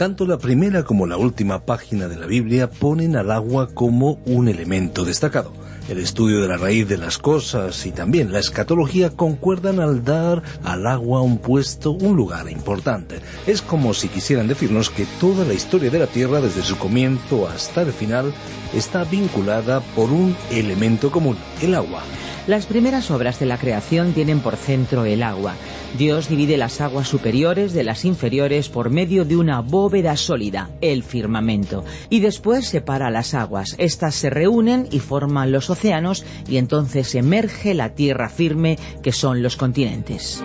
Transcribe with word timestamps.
Tanto 0.00 0.24
la 0.24 0.38
primera 0.38 0.82
como 0.82 1.06
la 1.06 1.18
última 1.18 1.66
página 1.66 2.08
de 2.08 2.16
la 2.16 2.24
Biblia 2.24 2.70
ponen 2.70 3.16
al 3.16 3.30
agua 3.30 3.68
como 3.74 4.12
un 4.24 4.48
elemento 4.48 5.04
destacado. 5.04 5.52
El 5.90 5.98
estudio 5.98 6.40
de 6.40 6.48
la 6.48 6.56
raíz 6.56 6.88
de 6.88 6.96
las 6.96 7.18
cosas 7.18 7.84
y 7.84 7.92
también 7.92 8.32
la 8.32 8.38
escatología 8.38 9.10
concuerdan 9.10 9.78
al 9.78 10.02
dar 10.02 10.42
al 10.64 10.86
agua 10.86 11.20
un 11.20 11.36
puesto, 11.36 11.90
un 11.90 12.16
lugar 12.16 12.48
importante. 12.50 13.20
Es 13.46 13.60
como 13.60 13.92
si 13.92 14.08
quisieran 14.08 14.48
decirnos 14.48 14.88
que 14.88 15.04
toda 15.20 15.44
la 15.44 15.52
historia 15.52 15.90
de 15.90 15.98
la 15.98 16.06
Tierra, 16.06 16.40
desde 16.40 16.62
su 16.62 16.78
comienzo 16.78 17.46
hasta 17.46 17.82
el 17.82 17.92
final, 17.92 18.32
está 18.72 19.04
vinculada 19.04 19.80
por 19.94 20.10
un 20.10 20.34
elemento 20.50 21.10
común, 21.10 21.36
el 21.60 21.74
agua. 21.74 22.00
Las 22.46 22.64
primeras 22.64 23.10
obras 23.10 23.38
de 23.38 23.44
la 23.44 23.58
creación 23.58 24.14
tienen 24.14 24.40
por 24.40 24.56
centro 24.56 25.04
el 25.04 25.22
agua. 25.22 25.56
Dios 25.98 26.28
divide 26.28 26.56
las 26.56 26.80
aguas 26.80 27.08
superiores 27.08 27.72
de 27.72 27.84
las 27.84 28.04
inferiores 28.04 28.68
por 28.68 28.90
medio 28.90 29.24
de 29.24 29.36
una 29.36 29.60
bóveda 29.60 30.16
sólida, 30.16 30.70
el 30.80 31.02
firmamento, 31.02 31.84
y 32.08 32.20
después 32.20 32.66
separa 32.66 33.10
las 33.10 33.34
aguas. 33.34 33.74
Estas 33.78 34.14
se 34.14 34.30
reúnen 34.30 34.88
y 34.90 35.00
forman 35.00 35.52
los 35.52 35.68
océanos 35.68 36.24
y 36.48 36.56
entonces 36.56 37.14
emerge 37.14 37.74
la 37.74 37.94
tierra 37.94 38.28
firme 38.28 38.78
que 39.02 39.12
son 39.12 39.42
los 39.42 39.56
continentes. 39.56 40.42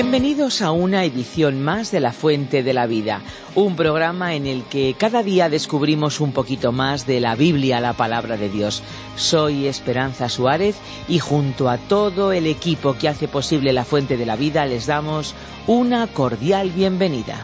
Bienvenidos 0.00 0.62
a 0.62 0.70
una 0.70 1.02
edición 1.02 1.60
más 1.60 1.90
de 1.90 1.98
La 1.98 2.12
Fuente 2.12 2.62
de 2.62 2.72
la 2.72 2.86
Vida, 2.86 3.20
un 3.56 3.74
programa 3.74 4.36
en 4.36 4.46
el 4.46 4.62
que 4.62 4.94
cada 4.96 5.24
día 5.24 5.48
descubrimos 5.48 6.20
un 6.20 6.30
poquito 6.30 6.70
más 6.70 7.04
de 7.04 7.18
la 7.18 7.34
Biblia, 7.34 7.80
la 7.80 7.94
palabra 7.94 8.36
de 8.36 8.48
Dios. 8.48 8.84
Soy 9.16 9.66
Esperanza 9.66 10.28
Suárez 10.28 10.76
y 11.08 11.18
junto 11.18 11.68
a 11.68 11.78
todo 11.78 12.30
el 12.30 12.46
equipo 12.46 12.96
que 12.96 13.08
hace 13.08 13.26
posible 13.26 13.72
La 13.72 13.84
Fuente 13.84 14.16
de 14.16 14.24
la 14.24 14.36
Vida 14.36 14.66
les 14.66 14.86
damos 14.86 15.34
una 15.66 16.06
cordial 16.06 16.70
bienvenida. 16.70 17.42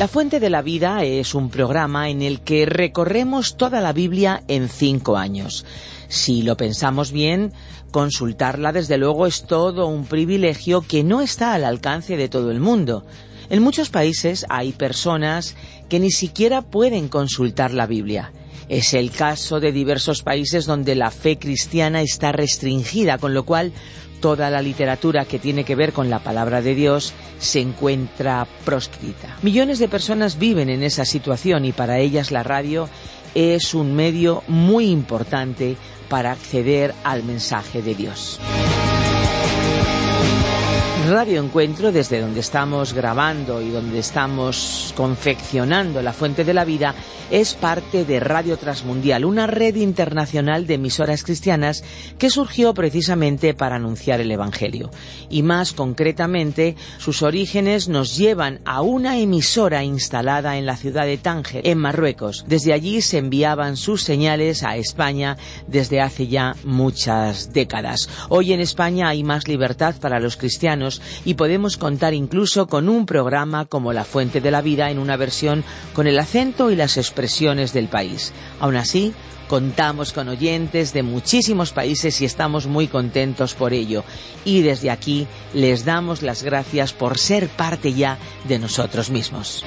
La 0.00 0.08
Fuente 0.08 0.40
de 0.40 0.48
la 0.48 0.62
Vida 0.62 1.04
es 1.04 1.34
un 1.34 1.50
programa 1.50 2.08
en 2.08 2.22
el 2.22 2.40
que 2.40 2.64
recorremos 2.64 3.58
toda 3.58 3.82
la 3.82 3.92
Biblia 3.92 4.42
en 4.48 4.70
cinco 4.70 5.18
años. 5.18 5.66
Si 6.08 6.40
lo 6.40 6.56
pensamos 6.56 7.12
bien, 7.12 7.52
consultarla 7.90 8.72
desde 8.72 8.96
luego 8.96 9.26
es 9.26 9.42
todo 9.42 9.88
un 9.88 10.06
privilegio 10.06 10.80
que 10.80 11.04
no 11.04 11.20
está 11.20 11.52
al 11.52 11.66
alcance 11.66 12.16
de 12.16 12.30
todo 12.30 12.50
el 12.50 12.60
mundo. 12.60 13.04
En 13.50 13.62
muchos 13.62 13.90
países 13.90 14.46
hay 14.48 14.72
personas 14.72 15.54
que 15.90 16.00
ni 16.00 16.10
siquiera 16.10 16.62
pueden 16.62 17.08
consultar 17.08 17.74
la 17.74 17.86
Biblia. 17.86 18.32
Es 18.70 18.94
el 18.94 19.10
caso 19.10 19.60
de 19.60 19.70
diversos 19.70 20.22
países 20.22 20.64
donde 20.64 20.94
la 20.94 21.10
fe 21.10 21.38
cristiana 21.38 22.00
está 22.00 22.32
restringida, 22.32 23.18
con 23.18 23.34
lo 23.34 23.44
cual 23.44 23.70
toda 24.20 24.50
la 24.50 24.62
literatura 24.62 25.24
que 25.24 25.38
tiene 25.38 25.64
que 25.64 25.74
ver 25.74 25.92
con 25.92 26.10
la 26.10 26.20
palabra 26.20 26.62
de 26.62 26.74
Dios 26.74 27.12
se 27.38 27.60
encuentra 27.60 28.46
proscrita. 28.64 29.36
Millones 29.42 29.78
de 29.78 29.88
personas 29.88 30.38
viven 30.38 30.70
en 30.70 30.82
esa 30.82 31.04
situación 31.04 31.64
y 31.64 31.72
para 31.72 31.98
ellas 31.98 32.30
la 32.30 32.42
radio 32.42 32.88
es 33.34 33.74
un 33.74 33.94
medio 33.94 34.42
muy 34.48 34.86
importante 34.86 35.76
para 36.08 36.32
acceder 36.32 36.94
al 37.04 37.22
mensaje 37.22 37.82
de 37.82 37.94
Dios. 37.94 38.40
Radio 41.10 41.42
Encuentro, 41.42 41.90
desde 41.90 42.20
donde 42.20 42.38
estamos 42.38 42.92
grabando 42.92 43.60
y 43.60 43.70
donde 43.70 43.98
estamos 43.98 44.94
confeccionando 44.96 46.00
la 46.02 46.12
fuente 46.12 46.44
de 46.44 46.54
la 46.54 46.64
vida, 46.64 46.94
es 47.32 47.54
parte 47.54 48.04
de 48.04 48.20
Radio 48.20 48.56
Transmundial, 48.56 49.24
una 49.24 49.48
red 49.48 49.74
internacional 49.74 50.68
de 50.68 50.74
emisoras 50.74 51.24
cristianas 51.24 51.82
que 52.16 52.30
surgió 52.30 52.74
precisamente 52.74 53.54
para 53.54 53.74
anunciar 53.74 54.20
el 54.20 54.30
Evangelio. 54.30 54.90
Y 55.28 55.42
más 55.42 55.72
concretamente, 55.72 56.76
sus 56.98 57.22
orígenes 57.22 57.88
nos 57.88 58.16
llevan 58.16 58.60
a 58.64 58.80
una 58.80 59.18
emisora 59.18 59.82
instalada 59.82 60.58
en 60.58 60.66
la 60.66 60.76
ciudad 60.76 61.06
de 61.06 61.18
Tánger, 61.18 61.66
en 61.66 61.78
Marruecos. 61.78 62.44
Desde 62.46 62.72
allí 62.72 63.00
se 63.00 63.18
enviaban 63.18 63.76
sus 63.76 64.02
señales 64.02 64.62
a 64.62 64.76
España 64.76 65.36
desde 65.66 66.00
hace 66.00 66.28
ya 66.28 66.54
muchas 66.62 67.52
décadas. 67.52 68.08
Hoy 68.28 68.52
en 68.52 68.60
España 68.60 69.08
hay 69.08 69.24
más 69.24 69.48
libertad 69.48 69.96
para 70.00 70.20
los 70.20 70.36
cristianos 70.36 70.99
y 71.24 71.34
podemos 71.34 71.76
contar 71.76 72.14
incluso 72.14 72.66
con 72.66 72.88
un 72.88 73.06
programa 73.06 73.66
como 73.66 73.92
La 73.92 74.04
Fuente 74.04 74.40
de 74.40 74.50
la 74.50 74.62
Vida 74.62 74.90
en 74.90 74.98
una 74.98 75.16
versión 75.16 75.64
con 75.92 76.06
el 76.06 76.18
acento 76.18 76.70
y 76.70 76.76
las 76.76 76.96
expresiones 76.96 77.72
del 77.72 77.88
país. 77.88 78.32
Aún 78.60 78.76
así, 78.76 79.14
contamos 79.48 80.12
con 80.12 80.28
oyentes 80.28 80.92
de 80.92 81.02
muchísimos 81.02 81.72
países 81.72 82.20
y 82.20 82.24
estamos 82.24 82.66
muy 82.66 82.86
contentos 82.86 83.54
por 83.54 83.72
ello. 83.72 84.04
Y 84.44 84.62
desde 84.62 84.90
aquí 84.90 85.26
les 85.54 85.84
damos 85.84 86.22
las 86.22 86.44
gracias 86.44 86.92
por 86.92 87.18
ser 87.18 87.48
parte 87.48 87.92
ya 87.92 88.16
de 88.46 88.60
nosotros 88.60 89.10
mismos. 89.10 89.64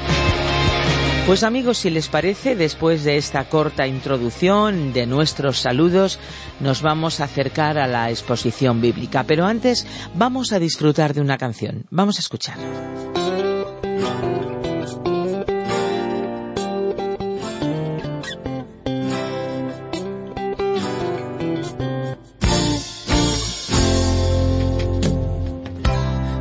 Pues 1.26 1.44
amigos, 1.44 1.78
si 1.78 1.90
les 1.90 2.10
parece, 2.10 2.58
después 2.58 3.06
de 3.06 3.16
esta 3.16 3.46
corta 3.46 3.88
introducción 3.88 4.92
de 4.92 5.08
nuestros 5.08 5.58
saludos, 5.58 6.20
nos 6.60 6.82
vamos 6.82 7.22
a 7.22 7.24
acercar 7.24 7.78
a 7.78 7.88
la 7.88 8.10
exposición 8.10 8.82
bíblica. 8.82 9.24
Pero 9.24 9.46
antes 9.46 9.88
vamos 10.14 10.52
a 10.52 10.60
disfrutar 10.60 11.14
de 11.14 11.22
una 11.22 11.38
canción. 11.38 11.86
Vamos 11.92 12.18
a 12.18 12.20
escuchar. 12.20 12.58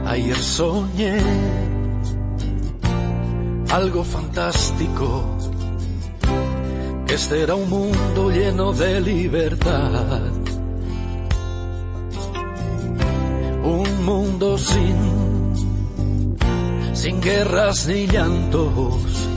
Ayer 0.07 0.37
soñé 0.37 1.52
algo 3.73 4.05
fantástico, 4.05 5.25
que 7.07 7.15
este 7.15 7.43
era 7.43 7.55
un 7.55 7.71
mundo 7.71 8.31
lleno 8.31 8.75
de 8.75 9.01
libertad. 9.01 10.21
Un 13.65 14.05
mundo 14.05 14.59
sin, 14.59 15.55
sin 16.93 17.21
guerras 17.23 17.87
ni 17.87 18.07
llantos, 18.07 19.29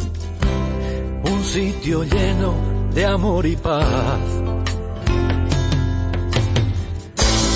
un 1.31 1.43
sitio 1.45 2.03
lleno 2.03 2.53
de 2.93 3.05
amor 3.05 3.45
y 3.45 3.55
paz. 3.55 4.19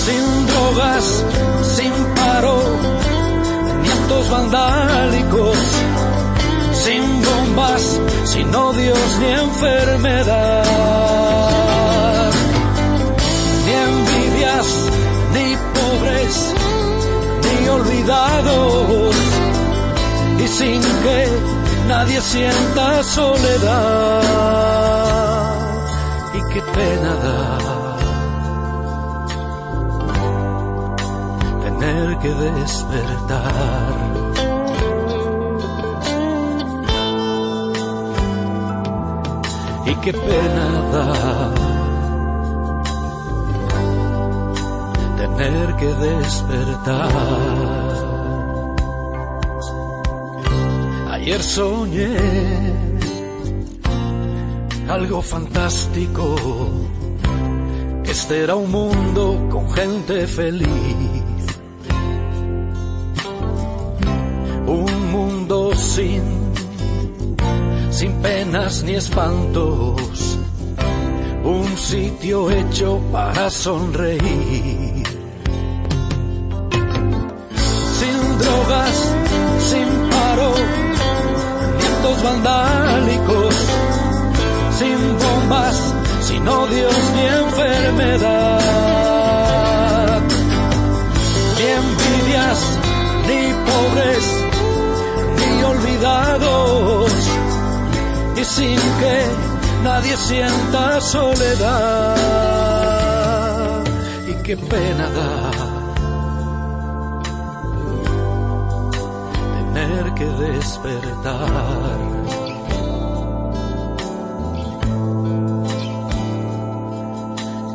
Sin 0.06 0.48
drogas, 0.48 1.26
sin 1.62 1.92
paro, 2.16 2.58
ni 3.82 3.90
actos 3.90 4.30
vandálicos 4.30 5.99
bombas, 7.60 8.00
sin 8.26 8.54
odios 8.56 9.20
ni 9.20 9.28
enfermedad, 9.28 10.64
ni 13.66 13.72
envidias, 13.72 14.68
ni 15.34 15.58
pobres, 15.76 16.54
ni 17.44 17.68
olvidados, 17.68 19.16
y 20.40 20.48
sin 20.48 20.82
que 20.82 21.28
nadie 21.88 22.22
sienta 22.22 23.04
soledad. 23.04 24.24
Y 26.34 26.42
qué 26.54 26.62
pena 26.62 27.16
da 27.26 27.58
tener 31.64 32.18
que 32.20 32.30
despertar 32.30 34.10
y 39.90 39.96
qué 39.96 40.14
pena 40.14 40.68
da 40.94 41.70
tener 45.18 45.76
que 45.76 45.86
despertar. 45.86 47.12
Ayer 51.12 51.42
soñé 51.42 52.18
algo 54.90 55.22
fantástico, 55.22 56.36
este 58.04 58.44
era 58.44 58.56
un 58.56 58.72
mundo 58.72 59.48
con 59.50 59.72
gente 59.72 60.28
feliz. 60.28 61.19
Ni 68.84 68.94
espantos. 68.96 70.38
Un 71.44 71.78
sitio 71.78 72.52
hecho 72.52 73.02
para 73.12 73.50
sonreír. 73.50 75.04
Sin 78.00 78.20
drogas, 78.38 78.96
sin 79.70 79.88
paro, 80.12 80.54
ni 81.78 81.86
actos 81.94 82.24
vandálicos, 82.24 83.56
sin 84.78 84.98
bombas 85.18 85.90
sin 86.30 86.48
odios 86.48 86.96
ni 87.16 87.22
enfermedad, 87.22 87.89
nadie 99.84 100.18
sienta 100.18 101.02
soledad. 101.02 102.16
Y 104.28 104.34
qué 104.44 104.58
pena 104.58 105.10
da 105.10 105.52
tener 109.74 110.14
que 110.14 110.26
despertar 110.26 111.98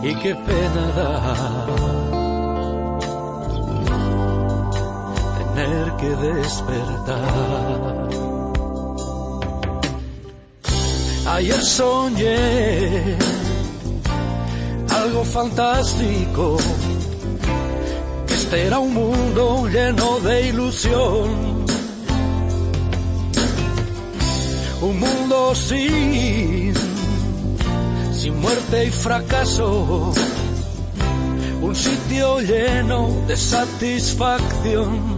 y 0.03 0.15
qué 0.17 0.35
pena 0.35 0.87
da 0.97 1.35
tener 5.55 5.87
que 5.97 6.11
despertar. 6.17 7.25
Ayer 11.35 11.61
soñé 11.65 13.17
algo 14.89 15.25
fantástico, 15.25 16.57
que 18.25 18.35
este 18.35 18.67
era 18.69 18.79
un 18.79 18.95
mundo 18.95 19.67
lleno 19.67 20.21
de 20.21 20.49
ilusión. 20.51 21.67
Un 24.81 25.01
mundo 25.01 25.57
sin 25.57 26.73
sin 28.13 28.41
muerte 28.41 28.85
y 28.85 28.91
fracaso, 28.93 30.13
un 31.63 31.75
sitio 31.75 32.39
lleno 32.43 33.09
de 33.27 33.37
satisfacción 33.37 35.14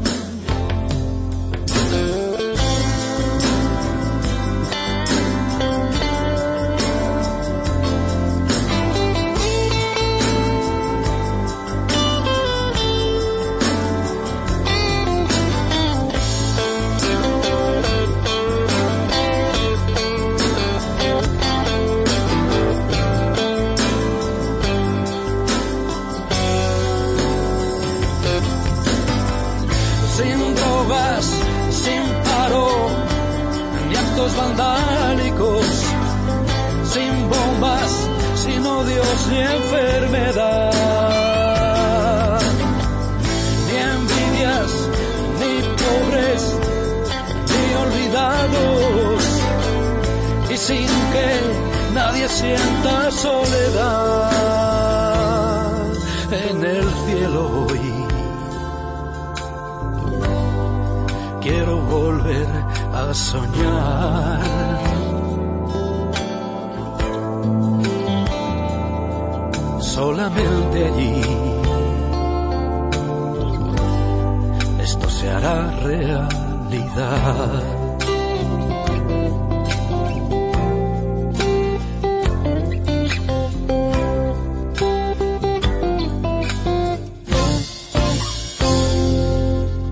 vandálicos, 34.57 35.67
sin 36.85 37.29
bombas, 37.29 38.09
sin 38.35 38.65
odios 38.67 39.27
ni 39.31 39.39
enfermedad, 39.39 40.73
ni 43.67 43.77
envidias, 43.77 44.71
ni 45.41 45.53
pobres, 45.83 46.43
ni 47.53 47.65
olvidados, 47.85 49.23
y 50.51 50.57
sin 50.57 50.89
que 51.13 51.29
nadie 51.95 52.29
sienta 52.29 53.11
soledad 53.11 54.33
en 56.49 56.65
el 56.65 56.85
cielo 57.05 57.67
hoy. 57.69 57.87
Quiero 61.41 61.77
volver 61.79 62.66
a 62.97 63.15
soñar. 63.15 64.41
Solamente 69.81 70.77
allí 70.89 71.23
esto 74.81 75.11
se 75.11 75.31
hará 75.31 75.71
realidad. 75.83 77.76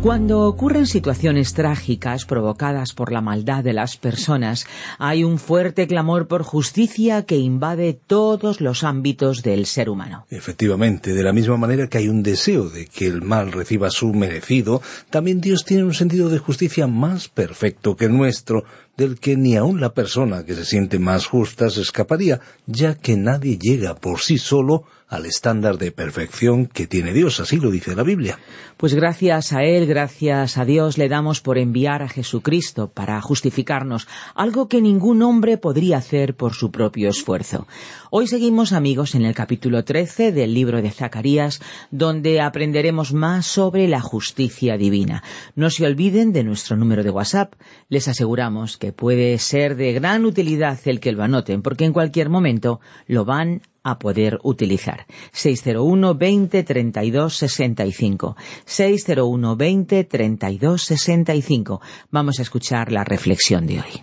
Cuando 0.05 0.43
ocurren 0.43 0.87
situaciones 0.87 1.55
trágicas 1.55 2.27
provocadas 2.27 2.93
por 2.93 3.11
la 3.11 3.23
maldad 3.23 3.65
de 3.65 3.73
las 3.73 3.97
personas, 3.97 4.67
hay 4.99 5.25
un 5.25 5.39
fuerte 5.39 5.87
clamor 5.87 6.29
por 6.29 6.43
justicia 6.43 7.25
que 7.25 7.39
invade 7.39 7.99
todos 8.07 8.61
los 8.61 8.85
ámbitos 8.85 9.43
del 9.43 9.65
ser 9.65 9.89
humano. 9.89 10.27
Efectivamente, 10.29 11.15
de 11.15 11.23
la 11.23 11.33
misma 11.33 11.57
manera 11.57 11.89
que 11.89 11.97
hay 11.97 12.09
un 12.09 12.23
deseo 12.23 12.69
de 12.69 12.85
que 12.85 13.07
el 13.07 13.23
mal 13.23 13.51
reciba 13.51 13.89
su 13.89 14.13
merecido, 14.13 14.83
también 15.09 15.41
Dios 15.41 15.65
tiene 15.65 15.85
un 15.85 15.95
sentido 15.95 16.29
de 16.29 16.39
justicia 16.39 16.87
más 16.87 17.29
perfecto 17.29 17.97
que 17.97 18.05
el 18.05 18.15
nuestro, 18.15 18.65
del 18.97 19.19
que 19.19 19.37
ni 19.37 19.57
aun 19.57 19.81
la 19.81 19.95
persona 19.95 20.45
que 20.45 20.55
se 20.55 20.65
siente 20.65 20.99
más 20.99 21.27
justa 21.27 21.71
se 21.71 21.81
escaparía, 21.81 22.41
ya 22.67 22.95
que 22.95 23.17
nadie 23.17 23.59
llega 23.59 23.95
por 23.95 24.21
sí 24.21 24.39
solo 24.39 24.85
al 25.15 25.27
estándar 25.27 25.79
de 25.79 25.93
perfección 25.93 26.67
que 26.67 26.87
tiene 26.87 27.13
Dios, 27.13 27.39
así 27.39 27.59
lo 27.59 27.71
dice 27.71 27.95
la 27.95 28.03
Biblia. 28.03 28.39
Pues 28.77 28.95
gracias 28.95 29.53
a 29.53 29.63
Él, 29.63 29.87
gracias 29.87 30.59
a 30.59 30.65
Dios 30.65 30.99
le 30.99 31.09
damos 31.09 31.41
por 31.41 31.59
enviar 31.59 32.03
a 32.03 32.09
Jesucristo 32.09 32.89
para 32.89 33.21
justificarnos, 33.21 34.09
algo 34.35 34.67
que 34.67 34.81
ningún 34.81 35.23
hombre 35.23 35.57
podría 35.57 35.99
hacer 35.99 36.35
por 36.35 36.55
su 36.55 36.71
propio 36.73 37.09
esfuerzo. 37.09 37.69
Hoy 38.11 38.27
seguimos 38.27 38.73
amigos 38.73 39.15
en 39.15 39.25
el 39.25 39.35
capítulo 39.35 39.85
13 39.85 40.33
del 40.33 40.53
libro 40.53 40.83
de 40.83 40.91
Zacarías, 40.91 41.61
donde 41.91 42.41
aprenderemos 42.41 43.13
más 43.13 43.47
sobre 43.47 43.87
la 43.87 44.01
justicia 44.01 44.77
divina. 44.77 45.23
No 45.55 45.71
se 45.71 45.87
olviden 45.87 46.33
de 46.33 46.45
nuestro 46.45 46.77
número 46.77 47.05
de 47.05 47.11
WhatsApp, 47.11 47.55
les 47.89 48.09
aseguramos 48.09 48.79
que 48.79 48.84
puede 48.93 49.39
ser 49.39 49.77
de 49.77 49.93
gran 49.93 50.25
utilidad 50.25 50.79
el 50.85 51.01
que 51.01 51.13
lo 51.13 51.23
anoten, 51.23 51.63
porque 51.63 51.85
en 51.85 51.93
cualquier 51.93 52.29
momento 52.29 52.81
lo 53.07 53.25
van 53.25 53.63
a 53.83 53.99
poder 53.99 54.39
utilizar. 54.43 55.07
601 55.33 56.15
20 56.15 56.63
32 56.63 57.37
65. 57.37 58.37
601 58.65 59.57
20 59.57 60.05
32 60.05 60.83
65. 60.83 61.81
Vamos 62.11 62.39
a 62.39 62.43
escuchar 62.43 62.91
la 62.91 63.05
reflexión 63.05 63.67
de 63.67 63.81
hoy. 63.81 64.03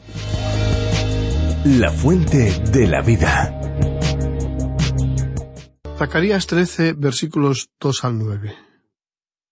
La 1.65 1.91
fuente 1.91 2.51
de 2.71 2.87
la 2.87 3.01
vida. 3.01 3.57
Zacarías 5.97 6.47
13, 6.47 6.93
versículos 6.93 7.69
2 7.79 8.03
al 8.05 8.17
9. 8.17 8.55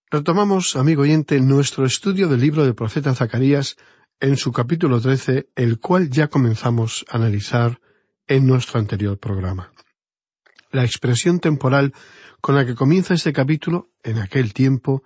Retomamos, 0.09 0.75
amigo 0.75 1.03
oyente, 1.03 1.39
nuestro 1.39 1.85
estudio 1.85 2.27
del 2.27 2.41
libro 2.41 2.63
del 2.63 2.73
profeta 2.73 3.13
Zacarías 3.13 3.77
en 4.19 4.37
su 4.37 4.51
capítulo 4.51 4.99
13, 5.01 5.49
el 5.55 5.79
cual 5.79 6.09
ya 6.09 6.27
comenzamos 6.27 7.05
a 7.09 7.17
analizar 7.17 7.79
en 8.27 8.47
nuestro 8.47 8.79
anterior 8.79 9.17
programa 9.17 9.71
la 10.71 10.83
expresión 10.83 11.39
temporal 11.39 11.93
con 12.41 12.55
la 12.55 12.65
que 12.65 12.75
comienza 12.75 13.13
este 13.13 13.33
capítulo, 13.33 13.89
en 14.03 14.19
aquel 14.19 14.53
tiempo, 14.53 15.03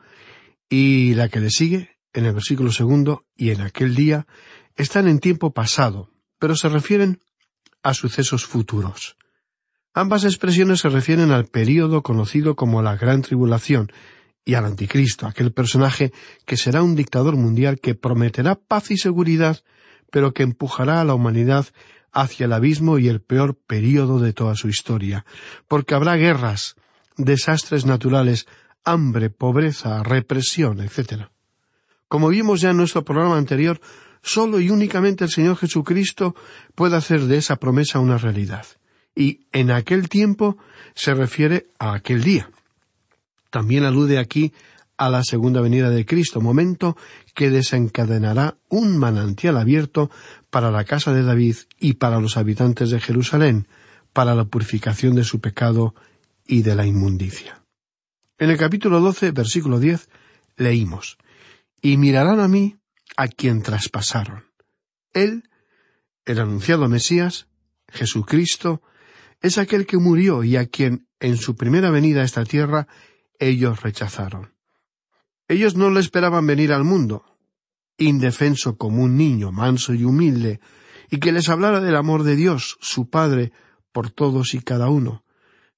y 0.70 1.16
la 1.16 1.30
que 1.30 1.40
le 1.40 1.50
sigue, 1.50 1.98
en 2.14 2.26
el 2.26 2.34
versículo 2.34 2.72
segundo, 2.72 3.26
y 3.36 3.50
en 3.52 3.62
aquel 3.62 3.96
día, 3.96 4.28
están 4.76 5.08
en 5.08 5.20
tiempo 5.20 5.54
pasado, 5.54 6.12
pero 6.38 6.56
se 6.56 6.70
refieren 6.70 7.20
a 7.82 7.94
sucesos 7.94 8.46
futuros. 8.46 9.18
Ambas 9.94 10.26
expresiones 10.26 10.80
se 10.80 10.90
refieren 10.90 11.32
al 11.32 11.46
período 11.46 12.02
conocido 12.02 12.56
como 12.56 12.82
la 12.82 12.98
Gran 12.98 13.22
Tribulación 13.22 13.92
y 14.46 14.56
al 14.56 14.66
Anticristo, 14.66 15.26
aquel 15.26 15.54
personaje 15.54 16.12
que 16.46 16.58
será 16.58 16.84
un 16.84 16.96
dictador 16.96 17.36
mundial 17.36 17.80
que 17.80 17.96
prometerá 17.96 18.56
paz 18.56 18.92
y 18.92 18.98
seguridad, 18.98 19.64
pero 20.12 20.34
que 20.34 20.44
empujará 20.44 21.02
a 21.02 21.06
la 21.06 21.14
humanidad 21.14 21.68
hacia 22.12 22.46
el 22.46 22.54
abismo 22.54 23.00
y 23.00 23.08
el 23.08 23.22
peor 23.22 23.56
período 23.56 24.20
de 24.20 24.34
toda 24.34 24.56
su 24.56 24.70
historia, 24.70 25.26
porque 25.68 25.96
habrá 25.96 26.16
guerras, 26.16 26.76
desastres 27.18 27.86
naturales, 27.86 28.46
hambre, 28.84 29.30
pobreza, 29.30 30.04
represión, 30.04 30.82
etc. 30.82 31.28
Como 32.08 32.30
vimos 32.30 32.62
ya 32.62 32.72
en 32.72 32.78
nuestro 32.78 33.04
programa 33.04 33.38
anterior, 33.38 33.80
solo 34.22 34.60
y 34.60 34.70
únicamente 34.70 35.24
el 35.24 35.32
Señor 35.32 35.58
Jesucristo 35.58 36.36
puede 36.76 36.96
hacer 36.96 37.22
de 37.22 37.38
esa 37.38 37.56
promesa 37.56 38.00
una 38.00 38.18
realidad. 38.18 38.66
Y 39.16 39.48
en 39.52 39.72
aquel 39.72 40.10
tiempo 40.10 40.58
se 40.96 41.14
refiere 41.14 41.68
a 41.80 41.94
aquel 41.94 42.24
día. 42.24 42.50
También 43.54 43.86
alude 43.86 44.18
aquí 44.18 44.52
a 44.98 45.12
la 45.12 45.24
segunda 45.24 45.62
venida 45.62 45.92
de 45.92 46.08
Cristo, 46.08 46.42
momento 46.42 46.98
que 47.36 47.52
desencadenará 47.52 48.58
un 48.68 48.98
manantial 48.98 49.58
abierto 49.58 50.10
para 50.50 50.72
la 50.72 50.86
casa 50.86 51.14
de 51.14 51.22
David 51.22 51.58
y 51.80 51.94
para 51.94 52.20
los 52.20 52.36
habitantes 52.36 52.90
de 52.90 53.00
Jerusalén, 53.00 53.68
para 54.12 54.34
la 54.34 54.46
purificación 54.46 55.14
de 55.14 55.24
su 55.24 55.40
pecado 55.40 55.94
y 56.48 56.64
de 56.64 56.74
la 56.74 56.88
inmundicia. 56.88 57.62
En 58.40 58.50
el 58.50 58.58
capítulo 58.58 59.00
doce, 59.02 59.30
versículo 59.30 59.80
diez, 59.80 60.10
leímos 60.58 61.20
Y 61.80 61.98
mirarán 61.98 62.40
a 62.40 62.48
mí 62.48 62.78
a 63.18 63.28
quien 63.28 63.62
traspasaron. 63.62 64.46
Él, 65.14 65.44
el 66.26 66.40
anunciado 66.40 66.90
Mesías, 66.90 67.46
Jesucristo, 67.88 68.82
es 69.42 69.60
aquel 69.60 69.86
que 69.86 69.98
murió 69.98 70.44
y 70.44 70.56
a 70.56 70.66
quien, 70.66 71.06
en 71.20 71.38
su 71.38 71.56
primera 71.56 71.92
venida 71.92 72.22
a 72.22 72.26
esta 72.26 72.46
tierra, 72.46 72.88
ellos 73.40 73.82
rechazaron. 73.82 74.54
Ellos 75.48 75.76
no 75.76 75.90
le 75.90 76.00
esperaban 76.00 76.48
venir 76.48 76.72
al 76.72 76.84
mundo, 76.84 77.26
indefenso 77.98 78.78
como 78.78 79.04
un 79.04 79.18
niño, 79.18 79.52
manso 79.52 79.94
y 79.94 80.04
humilde, 80.04 80.60
y 81.10 81.20
que 81.20 81.32
les 81.32 81.50
hablara 81.50 81.80
del 81.80 81.96
amor 81.96 82.24
de 82.24 82.36
Dios, 82.36 82.78
su 82.82 83.10
Padre, 83.10 83.52
por 83.92 84.10
todos 84.10 84.54
y 84.54 84.60
cada 84.60 84.90
uno. 84.90 85.24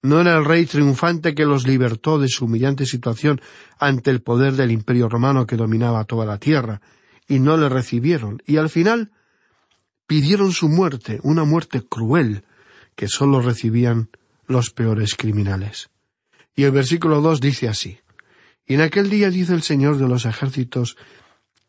No 0.01 0.21
era 0.21 0.37
el 0.37 0.45
rey 0.45 0.65
triunfante 0.65 1.33
que 1.33 1.45
los 1.45 1.65
libertó 1.65 2.19
de 2.19 2.27
su 2.27 2.45
humillante 2.45 2.85
situación 2.85 3.41
ante 3.79 4.11
el 4.11 4.21
poder 4.21 4.53
del 4.53 4.71
imperio 4.71 5.09
romano 5.09 5.47
que 5.47 5.57
dominaba 5.57 6.05
toda 6.05 6.25
la 6.25 6.37
tierra, 6.37 6.81
y 7.27 7.39
no 7.39 7.57
le 7.57 7.69
recibieron, 7.69 8.41
y 8.45 8.57
al 8.57 8.69
final 8.69 9.11
pidieron 10.05 10.51
su 10.51 10.69
muerte, 10.69 11.19
una 11.23 11.43
muerte 11.43 11.81
cruel, 11.81 12.43
que 12.95 13.07
sólo 13.07 13.41
recibían 13.41 14.09
los 14.47 14.69
peores 14.69 15.15
criminales. 15.15 15.89
Y 16.55 16.63
el 16.63 16.71
versículo 16.71 17.21
dos 17.21 17.41
dice 17.41 17.67
así 17.67 17.99
Y 18.65 18.75
en 18.75 18.81
aquel 18.81 19.09
día 19.09 19.29
dice 19.29 19.53
el 19.53 19.61
Señor 19.61 19.97
de 19.97 20.07
los 20.07 20.25
ejércitos 20.25 20.97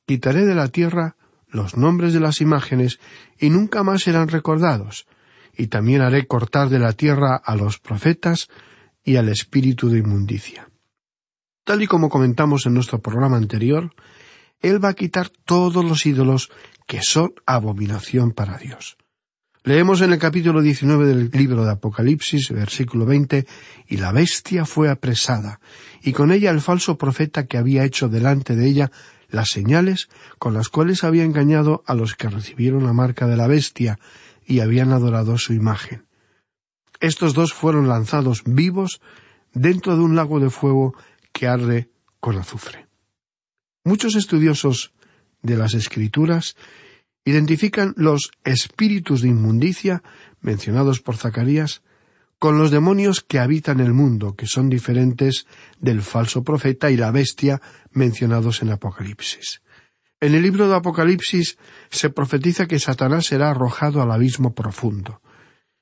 quitaré 0.07 0.45
de 0.47 0.55
la 0.55 0.69
tierra 0.69 1.17
los 1.49 1.77
nombres 1.77 2.13
de 2.13 2.21
las 2.21 2.41
imágenes 2.41 3.01
y 3.39 3.51
nunca 3.51 3.83
más 3.83 4.03
serán 4.03 4.29
recordados, 4.29 5.07
y 5.57 5.69
también 5.69 6.03
haré 6.03 6.27
cortar 6.27 6.69
de 6.69 6.79
la 6.79 6.93
tierra 6.93 7.37
a 7.37 7.57
los 7.57 7.79
profetas 7.79 8.49
y 9.05 9.17
al 9.17 9.29
espíritu 9.29 9.89
de 9.89 9.99
inmundicia. 9.99 10.69
Tal 11.65 11.83
y 11.83 11.87
como 11.87 12.09
comentamos 12.09 12.67
en 12.67 12.75
nuestro 12.75 13.01
programa 13.01 13.37
anterior, 13.37 13.93
Él 14.61 14.85
va 14.85 14.91
a 14.91 14.95
quitar 14.95 15.31
todos 15.31 15.85
los 15.85 16.05
ídolos 16.07 16.51
que 16.87 17.03
son 17.03 17.33
abominación 17.47 18.33
para 18.33 18.59
Dios. 18.59 18.97
Leemos 19.67 20.01
en 20.01 20.13
el 20.13 20.21
capítulo 20.21 20.63
19 20.63 21.07
del 21.07 21.29
libro 21.33 21.65
de 21.65 21.73
Apocalipsis, 21.73 22.51
versículo 22.51 23.05
20, 23.05 23.49
y 23.89 23.97
la 23.97 24.13
bestia 24.13 24.65
fue 24.65 24.89
apresada, 24.89 25.59
y 26.05 26.13
con 26.13 26.31
ella 26.31 26.53
el 26.53 26.61
falso 26.61 26.97
profeta 26.97 27.47
que 27.47 27.59
había 27.59 27.83
hecho 27.83 28.09
delante 28.09 28.55
de 28.55 28.65
ella 28.65 28.93
las 29.29 29.49
señales 29.49 30.09
con 30.39 30.55
las 30.55 30.69
cuales 30.69 31.03
había 31.03 31.25
engañado 31.25 31.83
a 31.85 31.95
los 31.95 32.15
que 32.15 32.29
recibieron 32.29 32.85
la 32.85 32.93
marca 32.93 33.27
de 33.27 33.37
la 33.37 33.49
bestia 33.49 33.99
y 34.47 34.61
habían 34.61 34.93
adorado 34.93 35.37
su 35.37 35.53
imagen. 35.53 36.07
Estos 37.01 37.35
dos 37.35 37.53
fueron 37.53 37.89
lanzados 37.89 38.45
vivos 38.47 39.01
dentro 39.53 39.97
de 39.97 40.05
un 40.05 40.15
lago 40.15 40.39
de 40.39 40.51
fuego 40.51 40.95
que 41.33 41.49
arde 41.49 41.91
con 42.21 42.39
azufre. 42.39 42.87
Muchos 43.83 44.15
estudiosos 44.15 44.93
de 45.43 45.57
las 45.57 45.75
escrituras 45.75 46.55
identifican 47.27 47.93
los 47.97 48.31
espíritus 48.45 49.21
de 49.21 49.29
inmundicia 49.29 50.03
mencionados 50.41 51.01
por 51.03 51.17
Zacarías 51.17 51.83
con 52.39 52.57
los 52.57 52.71
demonios 52.71 53.21
que 53.21 53.41
habitan 53.41 53.81
el 53.81 53.93
mundo, 53.93 54.37
que 54.37 54.47
son 54.47 54.69
diferentes 54.71 55.47
del 55.81 56.03
falso 56.03 56.45
profeta 56.45 56.91
y 56.91 56.97
la 56.97 57.11
bestia 57.11 57.61
mencionados 57.91 58.63
en 58.63 58.71
Apocalipsis. 58.71 59.61
En 60.21 60.35
el 60.35 60.43
libro 60.43 60.69
de 60.69 60.77
Apocalipsis 60.77 61.59
se 61.91 62.11
profetiza 62.11 62.67
que 62.67 62.79
Satanás 62.79 63.27
será 63.27 63.51
arrojado 63.51 64.01
al 64.01 64.13
abismo 64.13 64.55
profundo, 64.55 65.21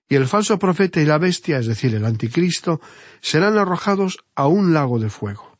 y 0.08 0.14
el 0.14 0.26
falso 0.26 0.58
profeta 0.58 1.00
y 1.00 1.04
la 1.04 1.18
bestia, 1.18 1.58
es 1.58 1.66
decir, 1.66 1.94
el 1.94 2.04
anticristo, 2.04 2.80
serán 3.20 3.58
arrojados 3.58 4.24
a 4.34 4.46
un 4.46 4.72
lago 4.72 4.98
de 4.98 5.10
fuego. 5.10 5.53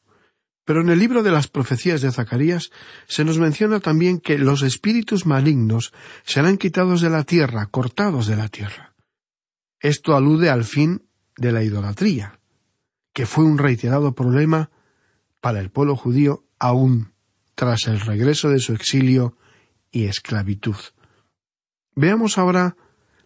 Pero 0.65 0.81
en 0.81 0.89
el 0.89 0.99
libro 0.99 1.23
de 1.23 1.31
las 1.31 1.49
profecías 1.49 2.01
de 2.01 2.11
Zacarías 2.11 2.71
se 3.07 3.25
nos 3.25 3.39
menciona 3.39 3.81
también 3.81 4.19
que 4.19 4.39
los 4.39 4.63
espíritus 4.63 5.27
malignos 5.27 5.93
serán 6.25 6.57
quitados 6.57 7.01
de 7.01 7.11
la 7.11 7.25
tierra, 7.25 7.67
cortados 7.67 8.27
de 8.27 8.37
la 8.37 8.49
tierra. 8.49 8.95
Esto 9.81 10.17
alude 10.17 10.49
al 10.49 10.65
fin 10.65 11.03
de 11.37 11.53
la 11.53 11.63
idolatría, 11.63 12.41
que 13.13 13.27
fue 13.27 13.45
un 13.45 13.59
reiterado 13.59 14.15
problema 14.15 14.71
para 15.41 15.61
el 15.61 15.71
pueblo 15.71 15.97
judío 15.97 16.45
aún 16.59 17.13
tras 17.55 17.87
el 17.87 18.01
regreso 18.01 18.49
de 18.49 18.59
su 18.59 18.73
exilio 18.73 19.37
y 19.91 20.05
esclavitud. 20.05 20.77
Veamos 21.95 22.39
ahora 22.39 22.77